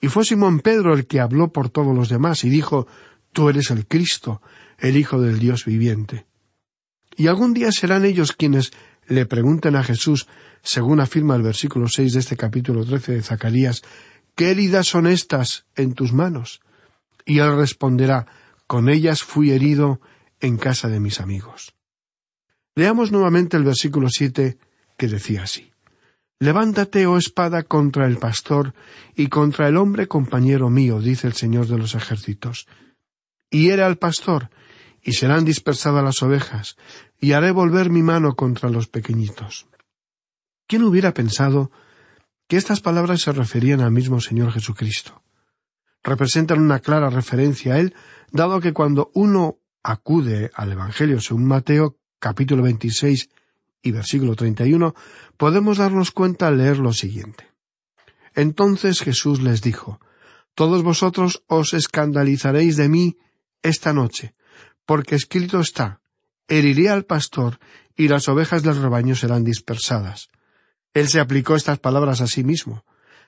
Y 0.01 0.07
fue 0.07 0.25
Simón 0.25 0.59
Pedro 0.59 0.93
el 0.93 1.07
que 1.07 1.19
habló 1.19 1.51
por 1.51 1.69
todos 1.69 1.95
los 1.95 2.09
demás 2.09 2.43
y 2.43 2.49
dijo 2.49 2.87
Tú 3.31 3.49
eres 3.49 3.71
el 3.71 3.87
Cristo, 3.87 4.41
el 4.77 4.97
Hijo 4.97 5.19
del 5.19 5.39
Dios 5.39 5.65
viviente. 5.65 6.25
Y 7.15 7.27
algún 7.27 7.53
día 7.53 7.71
serán 7.71 8.05
ellos 8.05 8.33
quienes 8.33 8.71
le 9.07 9.25
pregunten 9.25 9.75
a 9.75 9.83
Jesús, 9.83 10.27
según 10.61 10.99
afirma 10.99 11.35
el 11.35 11.41
versículo 11.41 11.87
seis 11.87 12.13
de 12.13 12.19
este 12.19 12.37
capítulo 12.37 12.85
trece 12.85 13.13
de 13.13 13.21
Zacarías, 13.21 13.81
¿qué 14.35 14.51
heridas 14.51 14.87
son 14.87 15.07
estas 15.07 15.65
en 15.75 15.93
tus 15.93 16.13
manos? 16.13 16.61
Y 17.25 17.39
él 17.39 17.55
responderá, 17.55 18.27
con 18.67 18.89
ellas 18.89 19.23
fui 19.23 19.51
herido 19.51 19.99
en 20.39 20.57
casa 20.57 20.87
de 20.87 20.99
mis 20.99 21.19
amigos. 21.19 21.73
Leamos 22.75 23.11
nuevamente 23.11 23.57
el 23.57 23.63
versículo 23.63 24.09
siete 24.09 24.57
que 24.97 25.07
decía 25.07 25.43
así. 25.43 25.71
Levántate, 26.39 27.05
oh 27.05 27.17
espada, 27.17 27.63
contra 27.63 28.07
el 28.07 28.17
pastor 28.17 28.73
y 29.15 29.27
contra 29.27 29.67
el 29.67 29.77
hombre 29.77 30.07
compañero 30.07 30.69
mío, 30.69 30.99
dice 30.99 31.27
el 31.27 31.33
Señor 31.33 31.67
de 31.67 31.77
los 31.77 31.95
ejércitos. 31.95 32.67
Y 33.49 33.69
era 33.69 33.85
al 33.85 33.97
pastor, 33.97 34.49
y 35.01 35.13
serán 35.13 35.45
dispersadas 35.45 36.03
las 36.03 36.21
ovejas, 36.23 36.75
y 37.19 37.33
haré 37.33 37.51
volver 37.51 37.89
mi 37.89 38.01
mano 38.01 38.35
contra 38.35 38.69
los 38.69 38.87
pequeñitos. 38.87 39.67
¿Quién 40.67 40.83
hubiera 40.83 41.13
pensado 41.13 41.71
que 42.47 42.57
estas 42.57 42.81
palabras 42.81 43.21
se 43.21 43.31
referían 43.31 43.81
al 43.81 43.91
mismo 43.91 44.19
Señor 44.19 44.51
Jesucristo? 44.51 45.21
Representan 46.03 46.59
una 46.59 46.79
clara 46.79 47.09
referencia 47.09 47.75
a 47.75 47.79
Él, 47.79 47.93
dado 48.31 48.59
que 48.59 48.73
cuando 48.73 49.11
uno 49.13 49.59
acude 49.83 50.51
al 50.55 50.71
Evangelio 50.71 51.21
según 51.21 51.45
Mateo 51.45 51.97
capítulo 52.23 52.63
26 52.63 53.29
y 53.81 53.91
versículo 53.91 54.37
31, 54.37 54.95
podemos 55.35 55.77
darnos 55.77 56.11
cuenta 56.11 56.47
al 56.47 56.57
leer 56.57 56.77
lo 56.77 56.93
siguiente. 56.93 57.49
Entonces 58.33 59.01
Jesús 59.01 59.41
les 59.41 59.61
dijo, 59.61 59.99
Todos 60.55 60.83
vosotros 60.83 61.43
os 61.47 61.73
escandalizaréis 61.73 62.77
de 62.77 62.87
mí 62.87 63.17
esta 63.61 63.91
noche, 63.91 64.35
porque 64.85 65.15
escrito 65.15 65.59
está, 65.59 65.99
heriré 66.47 66.87
al 66.87 67.03
pastor 67.03 67.59
y 67.93 68.07
las 68.07 68.29
ovejas 68.29 68.63
del 68.63 68.81
rebaño 68.81 69.15
serán 69.15 69.43
dispersadas. 69.43 70.29
Él 70.93 71.09
se 71.09 71.19
aplicó 71.19 71.57
estas 71.57 71.79
palabras 71.79 72.21
a 72.21 72.27
sí 72.27 72.45
mismo. 72.45 72.85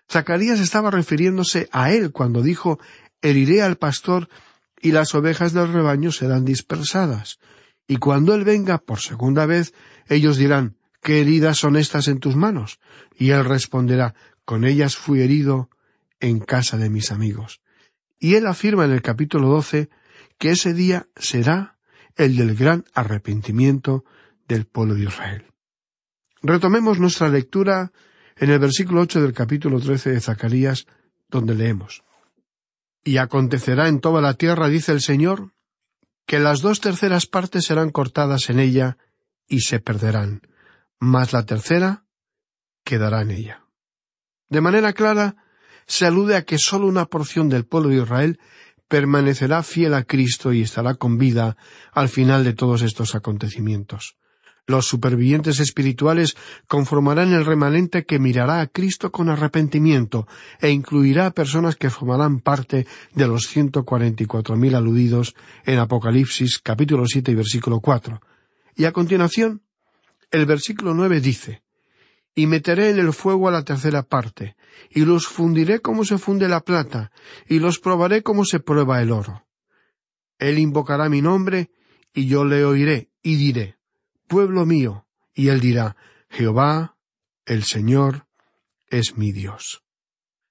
Zacarías 0.09 0.61
estaba 0.61 0.89
refiriéndose 0.89 1.67
a 1.73 1.91
él 1.91 2.13
cuando 2.13 2.41
dijo 2.41 2.79
heriré 3.21 3.61
al 3.61 3.75
pastor 3.75 4.29
y 4.79 4.93
las 4.93 5.15
ovejas 5.15 5.51
del 5.51 5.73
rebaño 5.73 6.13
serán 6.13 6.45
dispersadas. 6.45 7.39
Y 7.87 7.97
cuando 7.97 8.33
él 8.33 8.43
venga 8.43 8.77
por 8.79 8.99
segunda 8.99 9.45
vez, 9.45 9.73
ellos 10.07 10.37
dirán 10.37 10.77
¿Qué 11.01 11.21
heridas 11.21 11.57
son 11.57 11.75
estas 11.75 12.07
en 12.07 12.19
tus 12.19 12.35
manos? 12.35 12.79
Y 13.15 13.29
él 13.29 13.45
responderá 13.45 14.15
Con 14.43 14.65
ellas 14.65 14.97
fui 14.97 15.21
herido 15.21 15.69
en 16.19 16.39
casa 16.39 16.77
de 16.77 16.89
mis 16.89 17.11
amigos. 17.11 17.61
Y 18.19 18.35
él 18.35 18.47
afirma 18.47 18.85
en 18.85 18.91
el 18.91 19.01
capítulo 19.01 19.47
doce 19.49 19.89
que 20.39 20.51
ese 20.51 20.73
día 20.73 21.07
será 21.15 21.77
el 22.15 22.37
del 22.37 22.55
gran 22.55 22.85
arrepentimiento 22.93 24.03
del 24.47 24.65
pueblo 24.65 24.95
de 24.95 25.03
Israel. 25.03 25.45
Retomemos 26.41 26.99
nuestra 26.99 27.29
lectura 27.29 27.91
en 28.37 28.49
el 28.49 28.59
versículo 28.59 29.01
ocho 29.01 29.21
del 29.21 29.33
capítulo 29.33 29.79
trece 29.79 30.11
de 30.11 30.21
Zacarías, 30.21 30.87
donde 31.29 31.55
leemos 31.55 32.03
Y 33.03 33.17
acontecerá 33.17 33.87
en 33.87 33.99
toda 33.99 34.21
la 34.21 34.35
tierra, 34.35 34.69
dice 34.69 34.91
el 34.91 35.01
Señor, 35.01 35.53
que 36.25 36.39
las 36.39 36.61
dos 36.61 36.81
terceras 36.81 37.27
partes 37.27 37.65
serán 37.65 37.91
cortadas 37.91 38.49
en 38.49 38.59
ella 38.59 38.97
y 39.47 39.61
se 39.61 39.79
perderán, 39.79 40.41
mas 40.99 41.33
la 41.33 41.45
tercera 41.45 42.05
quedará 42.83 43.21
en 43.21 43.31
ella. 43.31 43.65
De 44.49 44.61
manera 44.61 44.93
clara, 44.93 45.35
se 45.87 46.05
alude 46.05 46.35
a 46.35 46.45
que 46.45 46.57
sólo 46.57 46.87
una 46.87 47.05
porción 47.05 47.49
del 47.49 47.65
pueblo 47.65 47.89
de 47.89 47.97
Israel 47.97 48.39
permanecerá 48.87 49.63
fiel 49.63 49.93
a 49.93 50.03
Cristo 50.03 50.53
y 50.53 50.61
estará 50.61 50.95
con 50.95 51.17
vida 51.17 51.57
al 51.91 52.09
final 52.09 52.43
de 52.43 52.53
todos 52.53 52.81
estos 52.81 53.15
acontecimientos. 53.15 54.17
Los 54.67 54.87
supervivientes 54.87 55.59
espirituales 55.59 56.35
conformarán 56.67 57.33
el 57.33 57.45
remanente 57.45 58.05
que 58.05 58.17
mirará 58.17 58.61
a 58.61 58.67
Cristo 58.67 59.11
con 59.11 59.29
arrepentimiento 59.29 60.27
e 60.59 60.71
incluirá 60.71 61.27
a 61.27 61.31
personas 61.31 61.75
que 61.75 61.91
formarán 61.91 62.39
parte 62.39 62.87
de 63.13 63.27
los 63.27 63.47
ciento 63.47 63.85
cuarenta 63.85 64.23
y 64.23 64.25
cuatro 64.25 64.55
mil 64.55 64.73
aludidos 64.73 65.35
en 65.65 65.77
Apocalipsis 65.77 66.59
capítulo 66.59 67.05
siete 67.05 67.31
y 67.31 67.35
versículo 67.35 67.79
cuatro. 67.79 68.21
Y 68.75 68.85
a 68.85 68.91
continuación, 68.91 69.61
el 70.31 70.45
versículo 70.47 70.93
nueve 70.95 71.21
dice 71.21 71.61
y 72.35 72.47
meteré 72.47 72.89
en 72.89 72.99
el 72.99 73.13
fuego 73.13 73.47
a 73.47 73.51
la 73.51 73.63
tercera 73.63 74.03
parte, 74.03 74.57
y 74.89 75.05
los 75.05 75.25
fundiré 75.25 75.79
como 75.79 76.03
se 76.03 76.17
funde 76.17 76.49
la 76.49 76.59
plata, 76.59 77.11
y 77.47 77.59
los 77.59 77.79
probaré 77.79 78.23
como 78.23 78.43
se 78.43 78.59
prueba 78.59 79.01
el 79.01 79.11
oro. 79.11 79.45
Él 80.37 80.59
invocará 80.59 81.07
mi 81.07 81.21
nombre, 81.21 81.71
y 82.13 82.27
yo 82.27 82.43
le 82.43 82.65
oiré, 82.65 83.09
y 83.23 83.37
diré, 83.37 83.74
Pueblo 84.27 84.65
mío, 84.65 85.05
y 85.33 85.49
él 85.49 85.59
dirá, 85.59 85.95
Jehová, 86.29 86.97
el 87.45 87.63
Señor, 87.63 88.25
es 88.89 89.17
mi 89.17 89.31
Dios. 89.31 89.83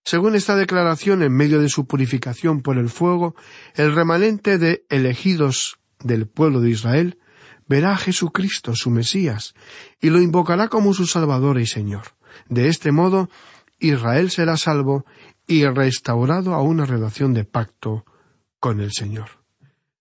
Según 0.05 0.35
esta 0.35 0.55
declaración, 0.55 1.23
en 1.23 1.33
medio 1.33 1.61
de 1.61 1.69
su 1.69 1.87
purificación 1.87 2.61
por 2.61 2.77
el 2.77 2.91
fuego, 2.91 3.35
el 3.75 3.95
remanente 3.95 4.59
de 4.59 4.85
elegidos 4.91 5.79
del 6.01 6.27
pueblo 6.29 6.61
de 6.61 6.71
Israel 6.71 7.19
verá 7.67 7.93
a 7.93 7.97
Jesucristo, 7.97 8.75
su 8.75 8.91
Mesías, 8.91 9.55
y 10.01 10.11
lo 10.11 10.21
invocará 10.21 10.69
como 10.69 10.93
su 10.93 11.07
Salvador 11.07 11.59
y 11.59 11.67
Señor. 11.67 12.17
De 12.49 12.69
este 12.69 12.93
modo, 12.93 13.31
Israel 13.79 14.31
será 14.31 14.57
salvo 14.57 15.07
y 15.47 15.65
restaurado 15.65 16.55
a 16.55 16.63
una 16.63 16.85
relación 16.85 17.33
de 17.33 17.45
pacto 17.45 18.05
con 18.61 18.81
el 18.81 18.93
Señor. 18.93 19.29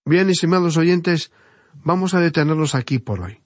Bien, 0.06 0.30
estimados 0.30 0.76
oyentes, 0.76 1.32
vamos 1.76 2.14
a 2.14 2.20
detenernos 2.20 2.76
aquí 2.76 3.00
por 3.00 3.22
hoy. 3.22 3.42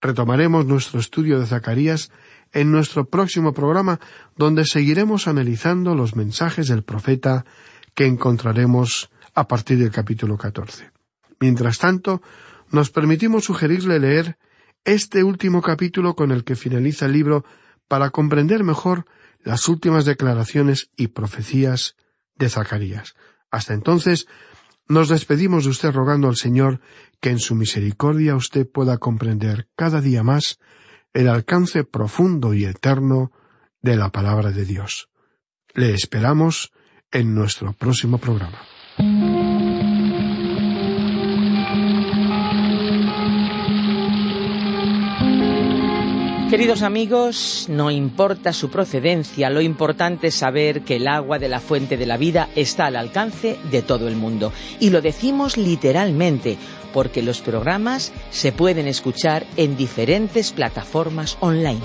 Retomaremos 0.00 0.66
nuestro 0.66 1.00
estudio 1.00 1.40
de 1.40 1.46
Zacarías 1.46 2.10
en 2.52 2.70
nuestro 2.70 3.08
próximo 3.08 3.52
programa, 3.52 4.00
donde 4.36 4.64
seguiremos 4.64 5.26
analizando 5.26 5.94
los 5.94 6.14
mensajes 6.14 6.68
del 6.68 6.84
profeta 6.84 7.44
que 7.94 8.06
encontraremos 8.06 9.10
a 9.34 9.48
partir 9.48 9.78
del 9.78 9.90
capítulo 9.90 10.38
catorce. 10.38 10.90
Mientras 11.40 11.78
tanto, 11.78 12.22
nos 12.70 12.90
permitimos 12.90 13.44
sugerirle 13.44 13.98
leer 13.98 14.38
este 14.84 15.24
último 15.24 15.62
capítulo 15.62 16.14
con 16.14 16.30
el 16.30 16.44
que 16.44 16.56
finaliza 16.56 17.06
el 17.06 17.12
libro 17.12 17.44
para 17.88 18.10
comprender 18.10 18.64
mejor 18.64 19.06
las 19.42 19.68
últimas 19.68 20.04
declaraciones 20.04 20.90
y 20.96 21.08
profecías 21.08 21.96
de 22.36 22.48
Zacarías. 22.48 23.14
Hasta 23.50 23.74
entonces, 23.74 24.28
nos 24.88 25.08
despedimos 25.08 25.64
de 25.64 25.70
usted 25.70 25.92
rogando 25.92 26.28
al 26.28 26.36
Señor 26.36 26.80
que 27.20 27.30
en 27.30 27.38
su 27.38 27.54
misericordia 27.54 28.34
usted 28.36 28.66
pueda 28.66 28.98
comprender 28.98 29.68
cada 29.76 30.00
día 30.00 30.22
más 30.22 30.58
el 31.12 31.28
alcance 31.28 31.84
profundo 31.84 32.54
y 32.54 32.64
eterno 32.64 33.32
de 33.82 33.96
la 33.96 34.10
palabra 34.10 34.50
de 34.50 34.64
Dios. 34.64 35.08
Le 35.74 35.92
esperamos 35.92 36.72
en 37.12 37.34
nuestro 37.34 37.72
próximo 37.72 38.18
programa. 38.18 38.58
Queridos 46.50 46.80
amigos, 46.80 47.66
no 47.68 47.90
importa 47.90 48.54
su 48.54 48.70
procedencia, 48.70 49.50
lo 49.50 49.60
importante 49.60 50.28
es 50.28 50.34
saber 50.34 50.80
que 50.80 50.96
el 50.96 51.06
agua 51.06 51.38
de 51.38 51.50
la 51.50 51.60
fuente 51.60 51.98
de 51.98 52.06
la 52.06 52.16
vida 52.16 52.48
está 52.56 52.86
al 52.86 52.96
alcance 52.96 53.58
de 53.70 53.82
todo 53.82 54.08
el 54.08 54.16
mundo. 54.16 54.50
Y 54.80 54.88
lo 54.88 55.02
decimos 55.02 55.58
literalmente, 55.58 56.56
porque 56.94 57.22
los 57.22 57.42
programas 57.42 58.12
se 58.30 58.52
pueden 58.52 58.88
escuchar 58.88 59.44
en 59.58 59.76
diferentes 59.76 60.52
plataformas 60.52 61.36
online. 61.40 61.80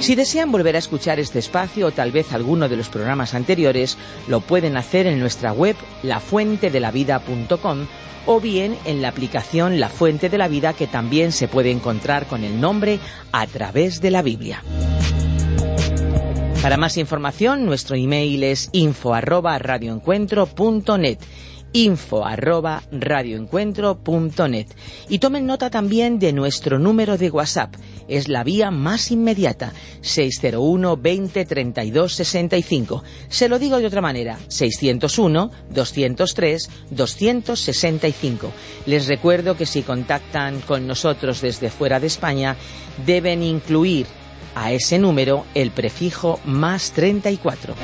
Si 0.00 0.14
desean 0.14 0.52
volver 0.52 0.76
a 0.76 0.78
escuchar 0.78 1.18
este 1.18 1.38
espacio 1.38 1.88
o 1.88 1.90
tal 1.90 2.12
vez 2.12 2.32
alguno 2.32 2.68
de 2.68 2.76
los 2.76 2.88
programas 2.88 3.34
anteriores, 3.34 3.98
lo 4.26 4.40
pueden 4.40 4.76
hacer 4.76 5.06
en 5.06 5.18
nuestra 5.18 5.52
web 5.52 5.76
lafuentedelavida.com 6.02 7.86
o 8.26 8.40
bien 8.40 8.76
en 8.84 9.02
la 9.02 9.08
aplicación 9.08 9.80
La 9.80 9.88
Fuente 9.88 10.28
de 10.28 10.38
la 10.38 10.48
Vida 10.48 10.72
que 10.72 10.86
también 10.86 11.32
se 11.32 11.48
puede 11.48 11.70
encontrar 11.70 12.26
con 12.26 12.44
el 12.44 12.60
nombre 12.60 13.00
a 13.32 13.46
través 13.46 14.00
de 14.00 14.10
la 14.10 14.22
Biblia. 14.22 14.62
Para 16.62 16.76
más 16.76 16.96
información, 16.96 17.64
nuestro 17.66 17.96
email 17.96 18.44
es 18.44 18.68
info 18.72 19.14
arroba 19.14 19.58
info 21.72 22.24
arroba 22.24 22.82
y 25.08 25.18
tomen 25.18 25.46
nota 25.46 25.70
también 25.70 26.18
de 26.18 26.32
nuestro 26.32 26.78
número 26.78 27.18
de 27.18 27.30
WhatsApp. 27.30 27.74
Es 28.08 28.28
la 28.28 28.42
vía 28.42 28.70
más 28.70 29.10
inmediata, 29.10 29.72
601 30.00 30.96
20 30.96 31.44
32 31.44 32.14
65. 32.14 33.04
Se 33.28 33.48
lo 33.48 33.58
digo 33.58 33.78
de 33.78 33.86
otra 33.86 34.00
manera, 34.00 34.38
601 34.48 35.50
203 35.70 36.70
265. 36.90 38.52
Les 38.86 39.06
recuerdo 39.06 39.56
que 39.56 39.66
si 39.66 39.82
contactan 39.82 40.60
con 40.60 40.86
nosotros 40.86 41.40
desde 41.42 41.70
fuera 41.70 42.00
de 42.00 42.06
España, 42.06 42.56
deben 43.06 43.42
incluir 43.42 44.06
a 44.54 44.72
ese 44.72 44.98
número 44.98 45.44
el 45.54 45.70
prefijo 45.70 46.40
más 46.44 46.92
34. 46.92 47.74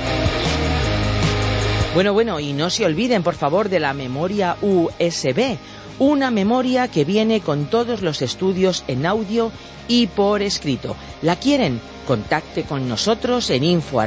Bueno, 1.94 2.12
bueno, 2.12 2.40
y 2.40 2.52
no 2.52 2.70
se 2.70 2.84
olviden, 2.84 3.22
por 3.22 3.34
favor, 3.34 3.68
de 3.68 3.78
la 3.78 3.94
memoria 3.94 4.56
USB, 4.60 5.56
una 6.00 6.32
memoria 6.32 6.88
que 6.88 7.04
viene 7.04 7.40
con 7.40 7.66
todos 7.66 8.02
los 8.02 8.20
estudios 8.20 8.82
en 8.88 9.06
audio 9.06 9.52
y 9.88 10.06
por 10.08 10.42
escrito. 10.42 10.96
¿La 11.22 11.36
quieren? 11.36 11.80
Contacte 12.06 12.64
con 12.64 12.88
nosotros 12.88 13.48
en 13.50 13.64
info 13.64 14.00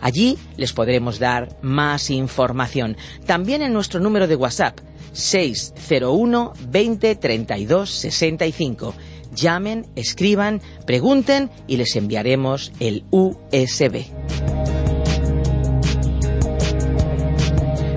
Allí 0.00 0.38
les 0.56 0.72
podremos 0.72 1.18
dar 1.18 1.58
más 1.60 2.10
información. 2.10 2.96
También 3.26 3.62
en 3.62 3.72
nuestro 3.72 4.00
número 4.00 4.26
de 4.26 4.36
WhatsApp 4.36 4.78
601 5.12 6.52
20 6.68 7.16
32 7.16 7.90
65. 7.90 8.94
Llamen, 9.34 9.86
escriban, 9.94 10.62
pregunten 10.86 11.50
y 11.66 11.76
les 11.76 11.94
enviaremos 11.96 12.72
el 12.80 13.04
USB. 13.10 14.06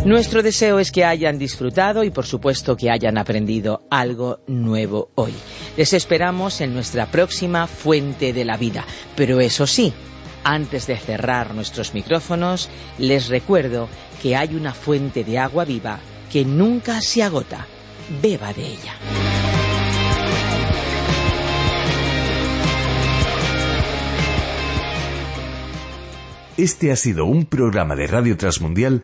Nuestro 0.06 0.42
deseo 0.42 0.80
es 0.80 0.92
que 0.92 1.06
hayan 1.06 1.38
disfrutado 1.38 2.04
y 2.04 2.10
por 2.10 2.26
supuesto 2.26 2.76
que 2.76 2.90
hayan 2.90 3.20
aprendido 3.20 3.84
algo 3.92 4.40
nuevo 4.48 5.12
hoy. 5.14 5.32
Les 5.78 5.94
esperamos 5.94 6.60
en 6.60 6.74
nuestra 6.74 7.06
próxima 7.06 7.68
fuente 7.68 8.34
de 8.34 8.44
la 8.44 8.58
vida. 8.58 8.84
Pero 9.16 9.40
eso 9.40 9.68
sí, 9.68 9.94
antes 10.44 10.88
de 10.88 10.98
cerrar 10.98 11.54
nuestros 11.54 11.94
micrófonos, 11.94 12.68
les 12.98 13.28
recuerdo 13.30 13.90
que 14.24 14.36
hay 14.36 14.56
una 14.56 14.74
fuente 14.74 15.24
de 15.24 15.38
agua 15.38 15.66
viva 15.66 16.00
que 16.32 16.46
nunca 16.46 17.00
se 17.02 17.22
agota. 17.22 17.68
Beba 18.24 18.54
de 18.54 18.66
ella. 18.66 18.96
Este 26.58 26.92
ha 26.92 26.96
sido 26.96 27.26
un 27.26 27.46
programa 27.46 27.96
de 27.96 28.08
Radio 28.08 28.36
Transmundial 28.36 29.04